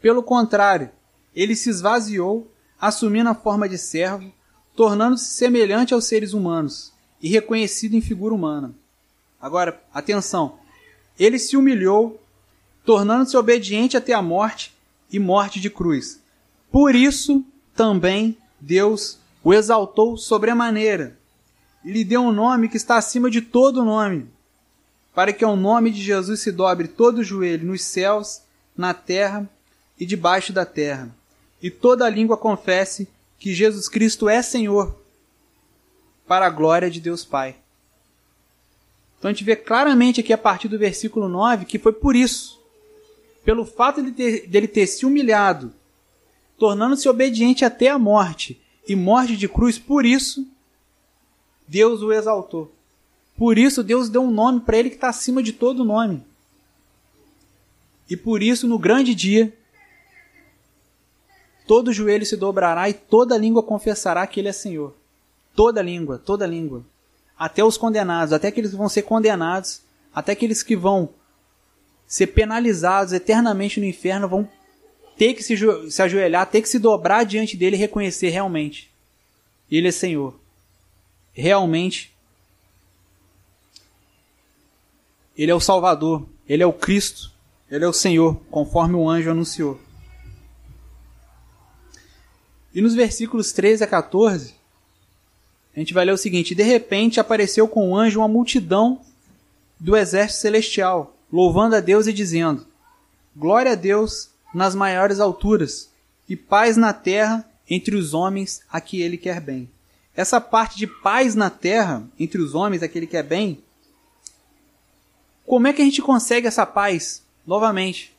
Pelo 0.00 0.22
contrário, 0.22 0.90
ele 1.34 1.56
se 1.56 1.70
esvaziou, 1.70 2.50
assumindo 2.80 3.30
a 3.30 3.34
forma 3.34 3.68
de 3.68 3.78
servo, 3.78 4.32
tornando-se 4.76 5.26
semelhante 5.34 5.94
aos 5.94 6.04
seres 6.06 6.32
humanos 6.32 6.92
e 7.22 7.28
reconhecido 7.28 7.94
em 7.94 8.00
figura 8.00 8.34
humana. 8.34 8.74
Agora, 9.40 9.82
atenção. 9.92 10.58
Ele 11.18 11.38
se 11.38 11.56
humilhou, 11.56 12.20
tornando-se 12.84 13.36
obediente 13.36 13.96
até 13.96 14.12
a 14.12 14.22
morte 14.22 14.74
e 15.10 15.18
morte 15.18 15.60
de 15.60 15.70
cruz. 15.70 16.20
Por 16.70 16.94
isso 16.94 17.44
também 17.74 18.36
Deus 18.60 19.18
o 19.42 19.52
exaltou 19.52 20.16
sobremaneira 20.16 21.18
e 21.84 21.92
lhe 21.92 22.04
deu 22.04 22.22
um 22.22 22.32
nome 22.32 22.68
que 22.68 22.76
está 22.76 22.96
acima 22.96 23.30
de 23.30 23.42
todo 23.42 23.84
nome, 23.84 24.26
para 25.14 25.32
que 25.32 25.44
ao 25.44 25.56
nome 25.56 25.90
de 25.90 26.02
Jesus 26.02 26.40
se 26.40 26.50
dobre 26.50 26.88
todo 26.88 27.18
o 27.18 27.24
joelho 27.24 27.66
nos 27.66 27.82
céus, 27.82 28.42
na 28.76 28.92
terra 28.92 29.48
e 29.98 30.04
debaixo 30.04 30.52
da 30.52 30.66
terra, 30.66 31.08
e 31.62 31.70
toda 31.70 32.08
língua 32.08 32.36
confesse 32.36 33.08
que 33.38 33.54
Jesus 33.54 33.88
Cristo 33.88 34.28
é 34.28 34.42
Senhor 34.42 34.98
para 36.26 36.46
a 36.46 36.50
glória 36.50 36.90
de 36.90 37.00
Deus 37.00 37.24
Pai. 37.24 37.56
Então 39.18 39.30
a 39.30 39.32
gente 39.32 39.44
vê 39.44 39.54
claramente 39.54 40.20
aqui 40.20 40.32
a 40.32 40.38
partir 40.38 40.68
do 40.68 40.78
versículo 40.78 41.28
9 41.28 41.64
que 41.64 41.78
foi 41.78 41.92
por 41.92 42.16
isso, 42.16 42.60
pelo 43.44 43.64
fato 43.64 44.02
de 44.02 44.10
ter, 44.10 44.46
dele 44.48 44.66
ter 44.66 44.86
se 44.86 45.06
humilhado, 45.06 45.72
tornando-se 46.58 47.08
obediente 47.08 47.64
até 47.64 47.88
a 47.88 47.98
morte 47.98 48.60
e 48.88 48.96
morte 48.96 49.36
de 49.36 49.48
cruz, 49.48 49.78
por 49.78 50.04
isso 50.04 50.46
Deus 51.66 52.02
o 52.02 52.12
exaltou. 52.12 52.74
Por 53.36 53.58
isso 53.58 53.82
Deus 53.82 54.08
deu 54.08 54.22
um 54.22 54.30
nome 54.30 54.60
para 54.60 54.76
ele 54.76 54.90
que 54.90 54.96
está 54.96 55.08
acima 55.08 55.42
de 55.42 55.52
todo 55.52 55.84
nome. 55.84 56.24
E 58.08 58.16
por 58.16 58.42
isso, 58.42 58.66
no 58.68 58.78
grande 58.78 59.14
dia, 59.14 59.52
todo 61.66 61.92
joelho 61.92 62.26
se 62.26 62.36
dobrará 62.36 62.88
e 62.88 62.94
toda 62.94 63.38
língua 63.38 63.62
confessará 63.62 64.26
que 64.26 64.40
Ele 64.40 64.48
é 64.48 64.52
Senhor. 64.52 64.94
Toda 65.54 65.80
língua, 65.80 66.18
toda 66.18 66.46
língua. 66.46 66.84
Até 67.36 67.64
os 67.64 67.76
condenados, 67.76 68.32
até 68.32 68.50
que 68.50 68.62
vão 68.62 68.88
ser 68.88 69.02
condenados, 69.02 69.80
até 70.14 70.32
aqueles 70.32 70.62
que 70.62 70.76
vão 70.76 71.08
ser 72.06 72.28
penalizados 72.28 73.12
eternamente 73.12 73.80
no 73.80 73.86
inferno 73.86 74.28
vão 74.28 74.48
ter 75.16 75.34
que 75.34 75.42
se, 75.42 75.56
se 75.90 76.02
ajoelhar, 76.02 76.48
ter 76.48 76.60
que 76.60 76.68
se 76.68 76.78
dobrar 76.78 77.24
diante 77.24 77.56
dele 77.56 77.76
e 77.76 77.78
reconhecer 77.78 78.28
realmente. 78.28 78.92
Ele 79.70 79.88
é 79.88 79.92
Senhor. 79.92 80.38
Realmente. 81.32 82.13
Ele 85.36 85.50
é 85.50 85.54
o 85.54 85.60
Salvador. 85.60 86.26
Ele 86.48 86.62
é 86.62 86.66
o 86.66 86.72
Cristo. 86.72 87.32
Ele 87.70 87.84
é 87.84 87.88
o 87.88 87.92
Senhor, 87.92 88.36
conforme 88.50 88.94
o 88.94 89.08
anjo 89.08 89.30
anunciou. 89.30 89.80
E 92.74 92.80
nos 92.80 92.94
versículos 92.94 93.52
13 93.52 93.84
a 93.84 93.86
14, 93.86 94.54
a 95.74 95.78
gente 95.78 95.94
vai 95.94 96.04
ler 96.04 96.12
o 96.12 96.18
seguinte: 96.18 96.54
De 96.54 96.62
repente 96.62 97.20
apareceu 97.20 97.66
com 97.66 97.90
o 97.90 97.96
anjo 97.96 98.20
uma 98.20 98.28
multidão 98.28 99.00
do 99.78 99.96
exército 99.96 100.42
celestial, 100.42 101.16
louvando 101.32 101.76
a 101.76 101.80
Deus 101.80 102.06
e 102.06 102.12
dizendo: 102.12 102.66
Glória 103.34 103.72
a 103.72 103.76
Deus 103.76 104.30
nas 104.54 104.74
maiores 104.74 105.20
alturas 105.20 105.90
e 106.28 106.36
paz 106.36 106.76
na 106.76 106.92
terra 106.92 107.48
entre 107.68 107.96
os 107.96 108.14
homens 108.14 108.62
a 108.70 108.80
que 108.80 109.00
ele 109.00 109.16
quer 109.16 109.40
bem. 109.40 109.68
Essa 110.16 110.40
parte 110.40 110.76
de 110.76 110.86
paz 110.86 111.34
na 111.34 111.50
terra 111.50 112.04
entre 112.18 112.40
os 112.40 112.54
homens 112.54 112.82
a 112.82 112.88
que 112.88 112.98
ele 112.98 113.06
quer 113.06 113.24
bem, 113.24 113.62
como 115.46 115.66
é 115.66 115.72
que 115.72 115.82
a 115.82 115.84
gente 115.84 116.02
consegue 116.02 116.46
essa 116.46 116.66
paz? 116.66 117.22
Novamente, 117.46 118.14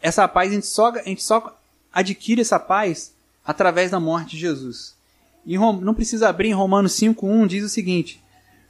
essa 0.00 0.26
paz 0.28 0.50
a 0.50 0.54
gente 0.54 0.66
só, 0.66 0.90
a 0.90 1.02
gente 1.02 1.22
só 1.22 1.58
adquire 1.92 2.40
essa 2.40 2.58
paz 2.58 3.12
através 3.44 3.90
da 3.90 4.00
morte 4.00 4.32
de 4.32 4.38
Jesus 4.38 4.96
não 5.80 5.94
precisa 5.94 6.28
abrir 6.28 6.48
em 6.48 6.54
Romanos 6.54 6.92
5,1, 6.92 7.46
diz 7.46 7.64
o 7.64 7.68
seguinte: 7.68 8.20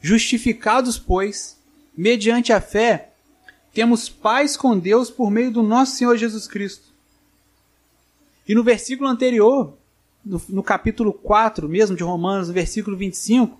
Justificados, 0.00 0.98
pois, 0.98 1.56
mediante 1.96 2.52
a 2.52 2.60
fé, 2.60 3.10
temos 3.72 4.08
paz 4.08 4.56
com 4.56 4.78
Deus 4.78 5.10
por 5.10 5.30
meio 5.30 5.50
do 5.50 5.62
nosso 5.62 5.96
Senhor 5.96 6.16
Jesus 6.16 6.46
Cristo. 6.46 6.84
E 8.46 8.54
no 8.54 8.62
versículo 8.62 9.08
anterior, 9.08 9.74
no, 10.24 10.40
no 10.48 10.62
capítulo 10.62 11.12
4 11.12 11.68
mesmo 11.68 11.96
de 11.96 12.04
Romanos, 12.04 12.48
no 12.48 12.54
versículo 12.54 12.96
25, 12.96 13.58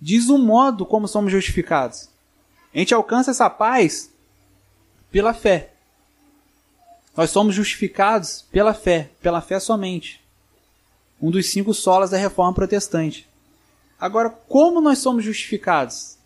diz 0.00 0.28
o 0.28 0.38
modo 0.38 0.86
como 0.86 1.08
somos 1.08 1.32
justificados. 1.32 2.08
A 2.76 2.78
gente 2.78 2.94
alcança 2.94 3.32
essa 3.32 3.50
paz 3.50 4.12
pela 5.10 5.34
fé. 5.34 5.72
Nós 7.16 7.30
somos 7.30 7.56
justificados 7.56 8.44
pela 8.52 8.72
fé, 8.72 9.10
pela 9.20 9.40
fé 9.40 9.58
somente 9.58 10.24
um 11.20 11.30
dos 11.30 11.46
cinco 11.46 11.72
solas 11.72 12.10
da 12.10 12.16
reforma 12.16 12.52
protestante. 12.52 13.28
Agora, 13.98 14.30
como 14.30 14.80
nós 14.80 14.98
somos 14.98 15.24
justificados? 15.24 16.18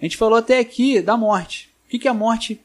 A 0.00 0.04
gente 0.04 0.16
falou 0.16 0.38
até 0.38 0.58
aqui 0.58 1.00
da 1.00 1.16
morte. 1.16 1.70
O 1.86 1.88
que 1.88 2.08
é 2.08 2.10
a 2.10 2.14
morte? 2.14 2.60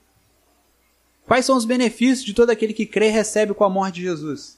Quais 1.26 1.46
são 1.46 1.56
os 1.56 1.66
benefícios 1.66 2.24
de 2.24 2.34
todo 2.34 2.50
aquele 2.50 2.74
que 2.74 2.86
crê 2.86 3.08
e 3.08 3.12
recebe 3.12 3.54
com 3.54 3.64
a 3.64 3.70
morte 3.70 3.96
de 3.96 4.04
Jesus? 4.04 4.58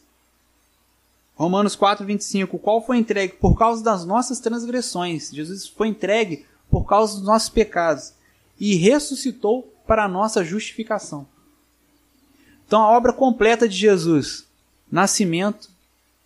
Romanos 1.35 1.75
4, 1.75 2.05
25. 2.05 2.59
Qual 2.59 2.85
foi 2.85 2.97
entregue 2.97 3.33
por 3.33 3.57
causa 3.57 3.83
das 3.83 4.05
nossas 4.05 4.39
transgressões? 4.39 5.31
Jesus 5.31 5.67
foi 5.67 5.87
entregue 5.87 6.45
por 6.73 6.85
causa 6.85 7.13
dos 7.13 7.21
nossos 7.21 7.49
pecados 7.49 8.13
e 8.59 8.73
ressuscitou 8.73 9.71
para 9.85 10.05
a 10.05 10.07
nossa 10.07 10.43
justificação. 10.43 11.27
Então, 12.65 12.81
a 12.81 12.97
obra 12.97 13.13
completa 13.13 13.69
de 13.69 13.77
Jesus: 13.77 14.47
nascimento, 14.91 15.69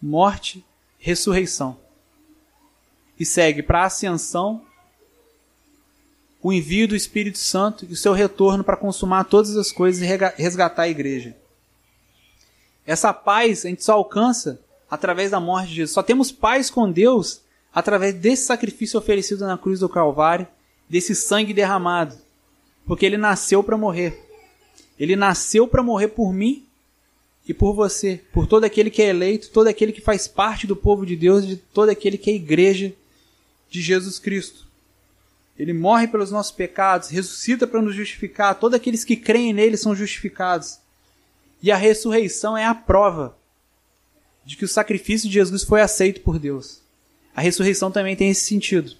morte, 0.02 0.66
ressurreição. 0.98 1.78
E 3.20 3.26
segue 3.26 3.62
para 3.62 3.82
a 3.82 3.88
ascensão, 3.88 4.62
o 6.42 6.54
envio 6.54 6.88
do 6.88 6.96
Espírito 6.96 7.40
Santo 7.40 7.84
e 7.84 7.92
o 7.92 7.98
seu 7.98 8.14
retorno 8.14 8.64
para 8.64 8.78
consumar 8.78 9.26
todas 9.26 9.58
as 9.58 9.70
coisas 9.70 10.02
e 10.02 10.06
resgatar 10.42 10.84
a 10.84 10.90
igreja. 10.90 11.36
Essa 12.86 13.12
paz 13.12 13.66
a 13.66 13.70
gente 13.70 13.84
só 13.84 13.96
alcança 13.96 14.62
através 14.90 15.32
da 15.32 15.42
morte 15.42 15.68
de 15.68 15.76
Jesus. 15.76 15.94
Só 15.94 16.02
temos 16.02 16.32
paz 16.32 16.70
com 16.70 16.90
Deus 16.90 17.42
através 17.78 18.16
desse 18.16 18.44
sacrifício 18.44 18.98
oferecido 18.98 19.46
na 19.46 19.56
cruz 19.56 19.82
do 19.82 19.88
Calvário, 19.88 20.48
desse 20.90 21.14
sangue 21.14 21.54
derramado. 21.54 22.18
Porque 22.88 23.06
ele 23.06 23.18
nasceu 23.18 23.64
para 23.64 23.78
morrer. 23.78 24.20
Ele 25.00 25.16
nasceu 25.16 25.68
para 25.68 25.84
morrer 25.84 26.08
por 26.08 26.34
mim 26.34 26.66
e 27.48 27.54
por 27.54 27.74
você, 27.74 28.20
por 28.34 28.48
todo 28.48 28.64
aquele 28.64 28.90
que 28.90 29.04
é 29.04 29.10
eleito, 29.10 29.52
todo 29.52 29.68
aquele 29.68 29.92
que 29.92 30.02
faz 30.02 30.28
parte 30.28 30.66
do 30.66 30.76
povo 30.76 31.06
de 31.06 31.16
Deus, 31.16 31.46
de 31.46 31.56
todo 31.56 31.90
aquele 31.90 32.18
que 32.18 32.32
é 32.32 32.34
igreja 32.34 32.92
de 33.70 33.80
Jesus 33.80 34.18
Cristo. 34.18 34.66
Ele 35.56 35.72
morre 35.72 36.08
pelos 36.08 36.32
nossos 36.32 36.52
pecados, 36.52 37.10
ressuscita 37.10 37.68
para 37.68 37.80
nos 37.80 37.94
justificar. 37.94 38.56
Todos 38.56 38.76
aqueles 38.76 39.04
que 39.04 39.16
creem 39.16 39.54
nele 39.54 39.78
são 39.78 39.96
justificados. 39.96 40.80
E 41.62 41.72
a 41.72 41.78
ressurreição 41.78 42.58
é 42.58 42.66
a 42.66 42.74
prova 42.74 43.38
de 44.44 44.58
que 44.58 44.66
o 44.66 44.68
sacrifício 44.68 45.30
de 45.30 45.36
Jesus 45.36 45.64
foi 45.64 45.82
aceito 45.82 46.22
por 46.22 46.40
Deus. 46.40 46.87
A 47.38 47.42
ressurreição 47.42 47.92
também 47.92 48.16
tem 48.16 48.32
esse 48.32 48.46
sentido. 48.46 48.94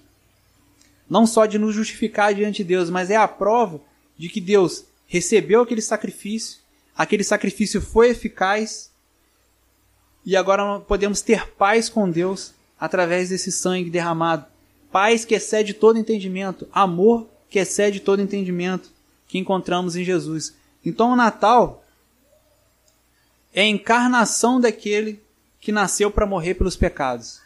Não 1.10 1.26
só 1.26 1.44
de 1.44 1.58
nos 1.58 1.74
justificar 1.74 2.32
diante 2.32 2.58
de 2.58 2.68
Deus, 2.68 2.88
mas 2.88 3.10
é 3.10 3.16
a 3.16 3.26
prova 3.26 3.80
de 4.16 4.28
que 4.28 4.40
Deus 4.40 4.84
recebeu 5.08 5.62
aquele 5.62 5.82
sacrifício, 5.82 6.60
aquele 6.96 7.24
sacrifício 7.24 7.80
foi 7.80 8.10
eficaz 8.10 8.92
e 10.24 10.36
agora 10.36 10.78
podemos 10.78 11.20
ter 11.20 11.48
paz 11.54 11.88
com 11.88 12.08
Deus 12.08 12.54
através 12.78 13.30
desse 13.30 13.50
sangue 13.50 13.90
derramado. 13.90 14.46
Paz 14.92 15.24
que 15.24 15.34
excede 15.34 15.74
todo 15.74 15.98
entendimento, 15.98 16.68
amor 16.72 17.28
que 17.50 17.58
excede 17.58 17.98
todo 17.98 18.22
entendimento 18.22 18.92
que 19.26 19.36
encontramos 19.36 19.96
em 19.96 20.04
Jesus. 20.04 20.54
Então 20.84 21.10
o 21.10 21.16
Natal 21.16 21.84
é 23.52 23.62
a 23.62 23.66
encarnação 23.66 24.60
daquele 24.60 25.20
que 25.60 25.72
nasceu 25.72 26.08
para 26.08 26.24
morrer 26.24 26.54
pelos 26.54 26.76
pecados, 26.76 27.40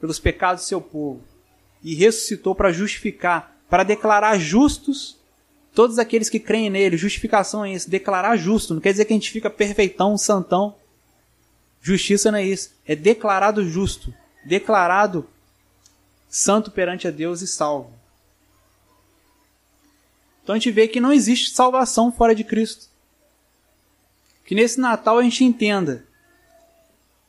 pelos 0.00 0.18
pecados 0.18 0.64
do 0.64 0.68
seu 0.68 0.80
povo, 0.80 1.22
e 1.82 1.94
ressuscitou 1.94 2.54
para 2.54 2.72
justificar, 2.72 3.56
para 3.68 3.84
declarar 3.84 4.38
justos 4.38 5.18
todos 5.74 5.98
aqueles 5.98 6.28
que 6.28 6.40
creem 6.40 6.70
nele. 6.70 6.96
Justificação 6.96 7.64
é 7.64 7.72
isso, 7.72 7.88
declarar 7.88 8.36
justo. 8.36 8.74
Não 8.74 8.80
quer 8.80 8.92
dizer 8.92 9.04
que 9.04 9.12
a 9.12 9.16
gente 9.16 9.30
fica 9.30 9.48
perfeitão, 9.48 10.18
santão. 10.18 10.74
Justiça 11.80 12.32
não 12.32 12.38
é 12.38 12.44
isso, 12.44 12.72
é 12.84 12.96
declarado 12.96 13.64
justo, 13.68 14.12
declarado 14.44 15.28
santo 16.28 16.70
perante 16.70 17.06
a 17.06 17.10
Deus 17.10 17.40
e 17.40 17.46
salvo. 17.46 17.92
Então 20.42 20.54
a 20.54 20.58
gente 20.58 20.70
vê 20.70 20.88
que 20.88 21.00
não 21.00 21.12
existe 21.12 21.50
salvação 21.50 22.10
fora 22.10 22.34
de 22.34 22.42
Cristo. 22.42 22.88
Que 24.44 24.54
nesse 24.54 24.80
Natal 24.80 25.18
a 25.18 25.22
gente 25.22 25.44
entenda 25.44 26.04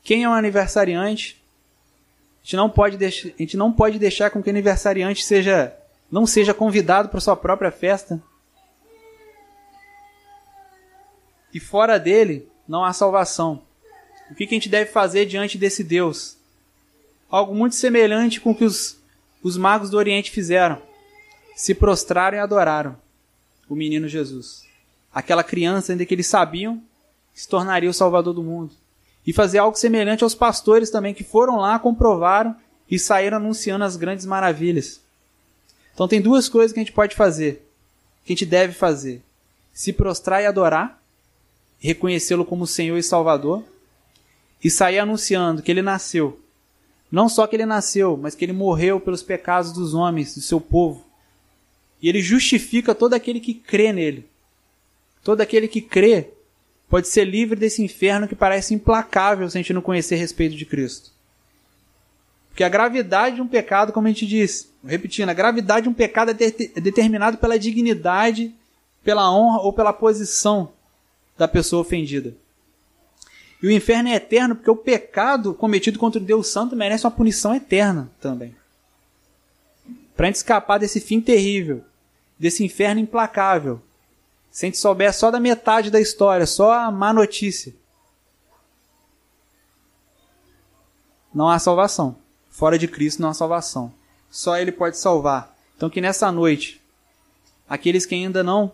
quem 0.02 0.24
é 0.24 0.30
um 0.30 0.34
aniversariante. 0.34 1.38
A 2.41 2.45
gente 2.45 2.56
não 2.56 2.69
pode, 2.69 2.97
deixar, 2.97 3.30
a 3.30 3.38
gente 3.38 3.58
não 3.58 3.71
pode 3.71 3.99
deixar 3.99 4.30
com 4.30 4.41
que 4.41 4.49
o 4.49 4.52
aniversariante 4.52 5.23
seja, 5.23 5.75
não 6.12 6.25
seja 6.25 6.54
convidado 6.54 7.10
para 7.10 7.19
sua 7.19 7.36
própria 7.36 7.71
festa. 7.71 8.21
E 11.54 11.60
fora 11.60 11.99
dele 11.99 12.47
não 12.67 12.84
há 12.84 12.93
salvação. 12.93 13.62
O 14.32 14.36
que 14.36 14.43
a 14.43 14.47
gente 14.47 14.69
deve 14.69 14.91
fazer 14.91 15.25
diante 15.25 15.58
desse 15.58 15.84
Deus? 15.84 16.38
Algo 17.30 17.54
muito 17.54 17.75
semelhante 17.75 18.39
com 18.39 18.52
o 18.52 18.56
que 18.56 18.63
os, 18.63 18.97
os 19.41 19.58
magos 19.58 19.89
do 19.89 19.97
Oriente 19.97 20.32
fizeram. 20.32 20.82
Se 21.56 21.73
prostraram 21.73 22.38
e 22.38 22.41
adoraram 22.41 22.97
o 23.67 23.75
menino 23.75 24.08
Jesus. 24.08 24.63
Aquela 25.13 25.43
criança 25.43 25.91
ainda 25.91 26.06
que 26.06 26.13
eles 26.13 26.28
sabiam 26.28 26.82
se 27.34 27.47
tornaria 27.47 27.89
o 27.89 27.93
Salvador 27.93 28.34
do 28.34 28.43
mundo. 28.43 28.71
E 29.30 29.34
fazer 29.34 29.60
algo 29.60 29.78
semelhante 29.78 30.24
aos 30.24 30.34
pastores 30.34 30.89
também, 30.89 31.13
que 31.13 31.24
foram 31.24 31.58
lá, 31.58 31.78
comprovaram 31.78 32.56
e 32.89 32.98
saíram 32.98 33.38
anunciando 33.38 33.86
as 33.86 33.96
grandes 33.96 34.26
maravilhas. 34.26 35.02
Então 35.94 36.08
tem 36.08 36.20
duas 36.20 36.50
coisas 36.50 36.74
que 36.74 36.80
a 36.80 36.84
gente 36.84 36.92
pode 36.92 37.15
fazer, 37.15 37.63
que 38.26 38.34
a 38.34 38.36
gente 38.36 38.44
deve 38.44 38.74
fazer: 38.74 39.22
se 39.72 39.94
prostrar 39.94 40.42
e 40.42 40.48
adorar, 40.48 41.00
reconhecê-lo 41.78 42.44
como 42.44 42.65
Senhor 42.65 42.98
e 42.98 43.04
Salvador, 43.04 43.63
e 44.63 44.68
sair 44.72 44.98
anunciando 44.98 45.62
que 45.62 45.70
ele 45.70 45.84
nasceu. 45.84 46.39
Não 47.12 47.30
só 47.30 47.46
que 47.46 47.56
ele 47.56 47.68
nasceu, 47.68 48.18
mas 48.18 48.34
que 48.34 48.44
ele 48.44 48.52
morreu 48.52 49.00
pelos 49.00 49.22
pecados 49.22 49.72
dos 49.72 49.94
homens, 49.94 50.34
do 50.34 50.42
seu 50.42 50.60
povo. 50.60 51.06
E 52.02 52.10
ele 52.10 52.24
justifica 52.24 52.96
todo 52.96 53.13
aquele 53.13 53.39
que 53.39 53.54
crê 53.54 53.94
nele. 53.94 54.28
Todo 55.24 55.42
aquele 55.42 55.68
que 55.68 55.82
crê 55.82 56.32
pode 56.89 57.08
ser 57.08 57.23
livre 57.23 57.58
desse 57.58 57.84
inferno 57.84 58.28
que 58.28 58.36
parece 58.36 58.73
implacável 58.73 59.49
se 59.49 59.58
a 59.58 59.62
gente 59.62 59.73
não 59.73 59.82
conhecer 59.82 60.15
respeito 60.15 60.56
de 60.56 60.65
Cristo. 60.65 61.12
Porque 62.49 62.63
a 62.63 62.69
gravidade 62.69 63.36
de 63.36 63.41
um 63.41 63.47
pecado, 63.47 63.93
como 63.93 64.08
a 64.08 64.10
gente 64.10 64.25
disse, 64.25 64.69
repetindo, 64.84 65.30
a 65.30 65.34
gravidade 65.34 65.84
de 65.84 65.89
um 65.89 65.93
pecado 65.93 66.32
é, 66.32 66.34
de 66.34 66.71
é 66.75 66.82
determinada 66.82 67.38
pela 67.38 67.60
dignidade, 67.60 68.54
pela 69.04 69.32
honra 69.32 69.60
ou 69.62 69.71
pela 69.71 69.93
posição 69.93 70.73
da 71.38 71.47
pessoa 71.47 71.84
ofendida. 71.84 72.36
E 73.62 73.67
o 73.67 73.71
inferno 73.71 74.10
é 74.10 74.15
eterno 74.15 74.56
porque 74.56 74.71
o 74.71 74.75
pecado 74.75 75.54
cometido 75.54 75.99
contra 75.99 76.19
o 76.19 76.23
Deus 76.23 76.47
Santo 76.47 76.75
merece 76.75 77.06
uma 77.06 77.12
punição 77.12 77.54
eterna 77.54 78.10
também. 78.19 78.56
Para 80.15 80.25
a 80.25 80.28
gente 80.28 80.38
escapar 80.38 80.80
desse 80.80 80.99
fim 80.99 81.21
terrível, 81.21 81.84
desse 82.38 82.63
inferno 82.63 82.99
implacável, 82.99 83.82
se 84.60 84.65
a 84.65 84.67
gente 84.67 84.78
souber 84.78 85.13
só 85.13 85.32
da 85.32 85.39
metade 85.39 85.89
da 85.89 86.02
história, 86.02 86.45
só 86.45 86.74
a 86.74 86.91
má 86.91 87.13
notícia. 87.13 87.74
Não 91.34 91.48
há 91.48 91.58
salvação. 91.58 92.17
Fora 92.50 92.78
de 92.78 92.86
Cristo 92.86 93.22
não 93.22 93.30
há 93.30 93.34
salvação. 93.34 93.89
Só 94.30 94.58
Ele 94.58 94.74
pode 94.74 94.98
salvar. 94.98 95.56
Então 95.78 95.89
que 95.89 96.02
nessa 96.02 96.30
noite, 96.30 96.82
aqueles 97.69 98.06
que 98.06 98.13
ainda 98.13 98.43
não 98.43 98.69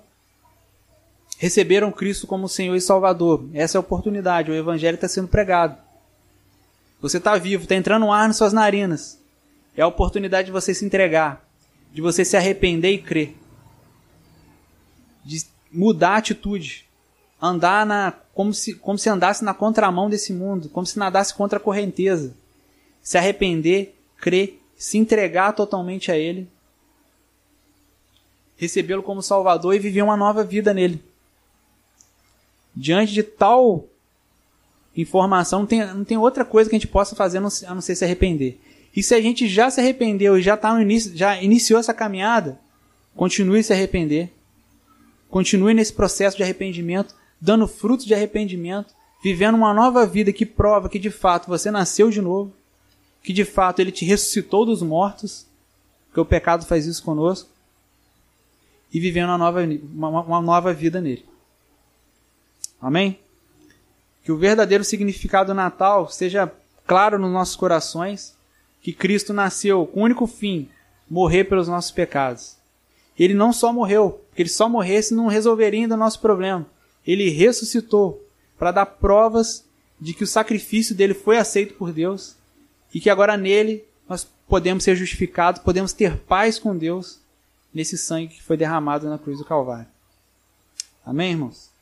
receberam 1.37 1.91
Cristo 1.91 2.25
como 2.25 2.49
Senhor 2.49 2.75
e 2.75 2.81
Salvador, 2.81 3.47
essa 3.53 3.77
é 3.77 3.79
a 3.79 3.81
oportunidade. 3.81 4.49
O 4.49 4.55
Evangelho 4.55 4.95
está 4.95 5.07
sendo 5.07 5.27
pregado. 5.27 5.77
Você 6.99 7.19
está 7.19 7.37
vivo, 7.37 7.61
está 7.61 7.75
entrando 7.75 8.07
um 8.07 8.11
ar 8.11 8.27
nas 8.27 8.37
suas 8.37 8.53
narinas. 8.53 9.19
É 9.77 9.83
a 9.83 9.87
oportunidade 9.87 10.47
de 10.47 10.51
você 10.51 10.73
se 10.73 10.83
entregar, 10.83 11.47
de 11.93 12.01
você 12.01 12.25
se 12.25 12.35
arrepender 12.35 12.91
e 12.91 12.97
crer. 12.97 13.37
De 15.23 15.53
mudar 15.75 16.11
a 16.11 16.17
atitude, 16.17 16.85
andar 17.41 17.85
na 17.85 18.13
como 18.33 18.53
se, 18.53 18.75
como 18.75 18.97
se 18.97 19.09
andasse 19.09 19.45
na 19.45 19.53
contramão 19.53 20.09
desse 20.09 20.33
mundo, 20.33 20.67
como 20.69 20.85
se 20.85 20.99
nadasse 20.99 21.33
contra 21.33 21.57
a 21.57 21.61
correnteza, 21.61 22.35
se 23.01 23.17
arrepender, 23.17 23.95
crer, 24.17 24.59
se 24.77 24.97
entregar 24.97 25.53
totalmente 25.53 26.11
a 26.11 26.17
Ele, 26.17 26.49
recebê-lo 28.57 29.03
como 29.03 29.21
Salvador 29.21 29.73
e 29.73 29.79
viver 29.79 30.01
uma 30.01 30.17
nova 30.17 30.43
vida 30.43 30.73
nele. 30.73 31.01
Diante 32.75 33.13
de 33.13 33.23
tal 33.23 33.85
informação, 34.95 35.59
não 35.59 35.65
tem, 35.65 35.85
não 35.85 36.03
tem 36.03 36.17
outra 36.17 36.43
coisa 36.43 36.69
que 36.69 36.75
a 36.75 36.79
gente 36.79 36.87
possa 36.87 37.15
fazer 37.15 37.37
a 37.37 37.41
não 37.41 37.81
ser 37.81 37.95
se 37.95 38.03
arrepender. 38.03 38.59
E 38.95 39.03
se 39.03 39.13
a 39.13 39.21
gente 39.21 39.47
já 39.47 39.69
se 39.69 39.79
arrependeu 39.79 40.37
e 40.37 40.41
já 40.41 40.55
tá 40.55 40.73
no 40.73 40.81
início, 40.81 41.15
já 41.15 41.41
iniciou 41.41 41.79
essa 41.79 41.93
caminhada, 41.93 42.59
continue 43.15 43.61
se 43.63 43.73
arrepender. 43.73 44.31
Continue 45.29 45.73
nesse 45.73 45.93
processo 45.93 46.37
de 46.37 46.43
arrependimento, 46.43 47.15
dando 47.39 47.67
frutos 47.67 48.05
de 48.05 48.13
arrependimento, 48.13 48.93
vivendo 49.23 49.55
uma 49.55 49.73
nova 49.73 50.05
vida 50.05 50.31
que 50.31 50.45
prova 50.45 50.89
que 50.89 50.99
de 50.99 51.09
fato 51.09 51.47
você 51.47 51.71
nasceu 51.71 52.09
de 52.09 52.21
novo, 52.21 52.53
que 53.23 53.33
de 53.33 53.43
fato 53.43 53.79
ele 53.79 53.91
te 53.91 54.05
ressuscitou 54.05 54.65
dos 54.65 54.81
mortos, 54.81 55.47
que 56.13 56.19
o 56.19 56.25
pecado 56.25 56.65
faz 56.65 56.85
isso 56.85 57.03
conosco, 57.03 57.49
e 58.93 58.99
vivendo 58.99 59.29
uma 59.29 59.37
nova, 59.37 59.61
uma, 59.63 60.21
uma 60.21 60.41
nova 60.41 60.73
vida 60.73 61.01
nele. 61.01 61.25
Amém? 62.79 63.19
Que 64.23 64.31
o 64.31 64.37
verdadeiro 64.37 64.83
significado 64.83 65.47
do 65.47 65.55
Natal 65.55 66.07
seja 66.07 66.51
claro 66.85 67.17
nos 67.17 67.31
nossos 67.31 67.55
corações, 67.55 68.37
que 68.81 68.93
Cristo 68.93 69.33
nasceu 69.33 69.87
com 69.87 70.01
o 70.01 70.03
único 70.03 70.27
fim, 70.27 70.69
morrer 71.09 71.45
pelos 71.45 71.67
nossos 71.67 71.91
pecados. 71.91 72.57
Ele 73.17 73.33
não 73.33 73.53
só 73.53 73.71
morreu, 73.71 74.21
porque 74.29 74.41
ele 74.41 74.49
só 74.49 74.67
morresse 74.67 75.13
não 75.13 75.27
resolveria 75.27 75.81
ainda 75.81 75.95
o 75.95 75.97
nosso 75.97 76.19
problema. 76.19 76.65
Ele 77.05 77.29
ressuscitou 77.29 78.23
para 78.57 78.71
dar 78.71 78.85
provas 78.85 79.63
de 79.99 80.13
que 80.13 80.23
o 80.23 80.27
sacrifício 80.27 80.93
dele 80.93 81.13
foi 81.13 81.37
aceito 81.37 81.75
por 81.75 81.93
Deus 81.93 82.35
e 82.93 82.99
que 82.99 83.09
agora 83.09 83.37
nele 83.37 83.85
nós 84.07 84.27
podemos 84.47 84.83
ser 84.83 84.95
justificados, 84.95 85.61
podemos 85.61 85.93
ter 85.93 86.17
paz 86.17 86.59
com 86.59 86.77
Deus 86.77 87.19
nesse 87.73 87.97
sangue 87.97 88.35
que 88.35 88.43
foi 88.43 88.57
derramado 88.57 89.09
na 89.09 89.17
cruz 89.17 89.37
do 89.37 89.45
Calvário. 89.45 89.87
Amém, 91.05 91.31
irmãos? 91.31 91.74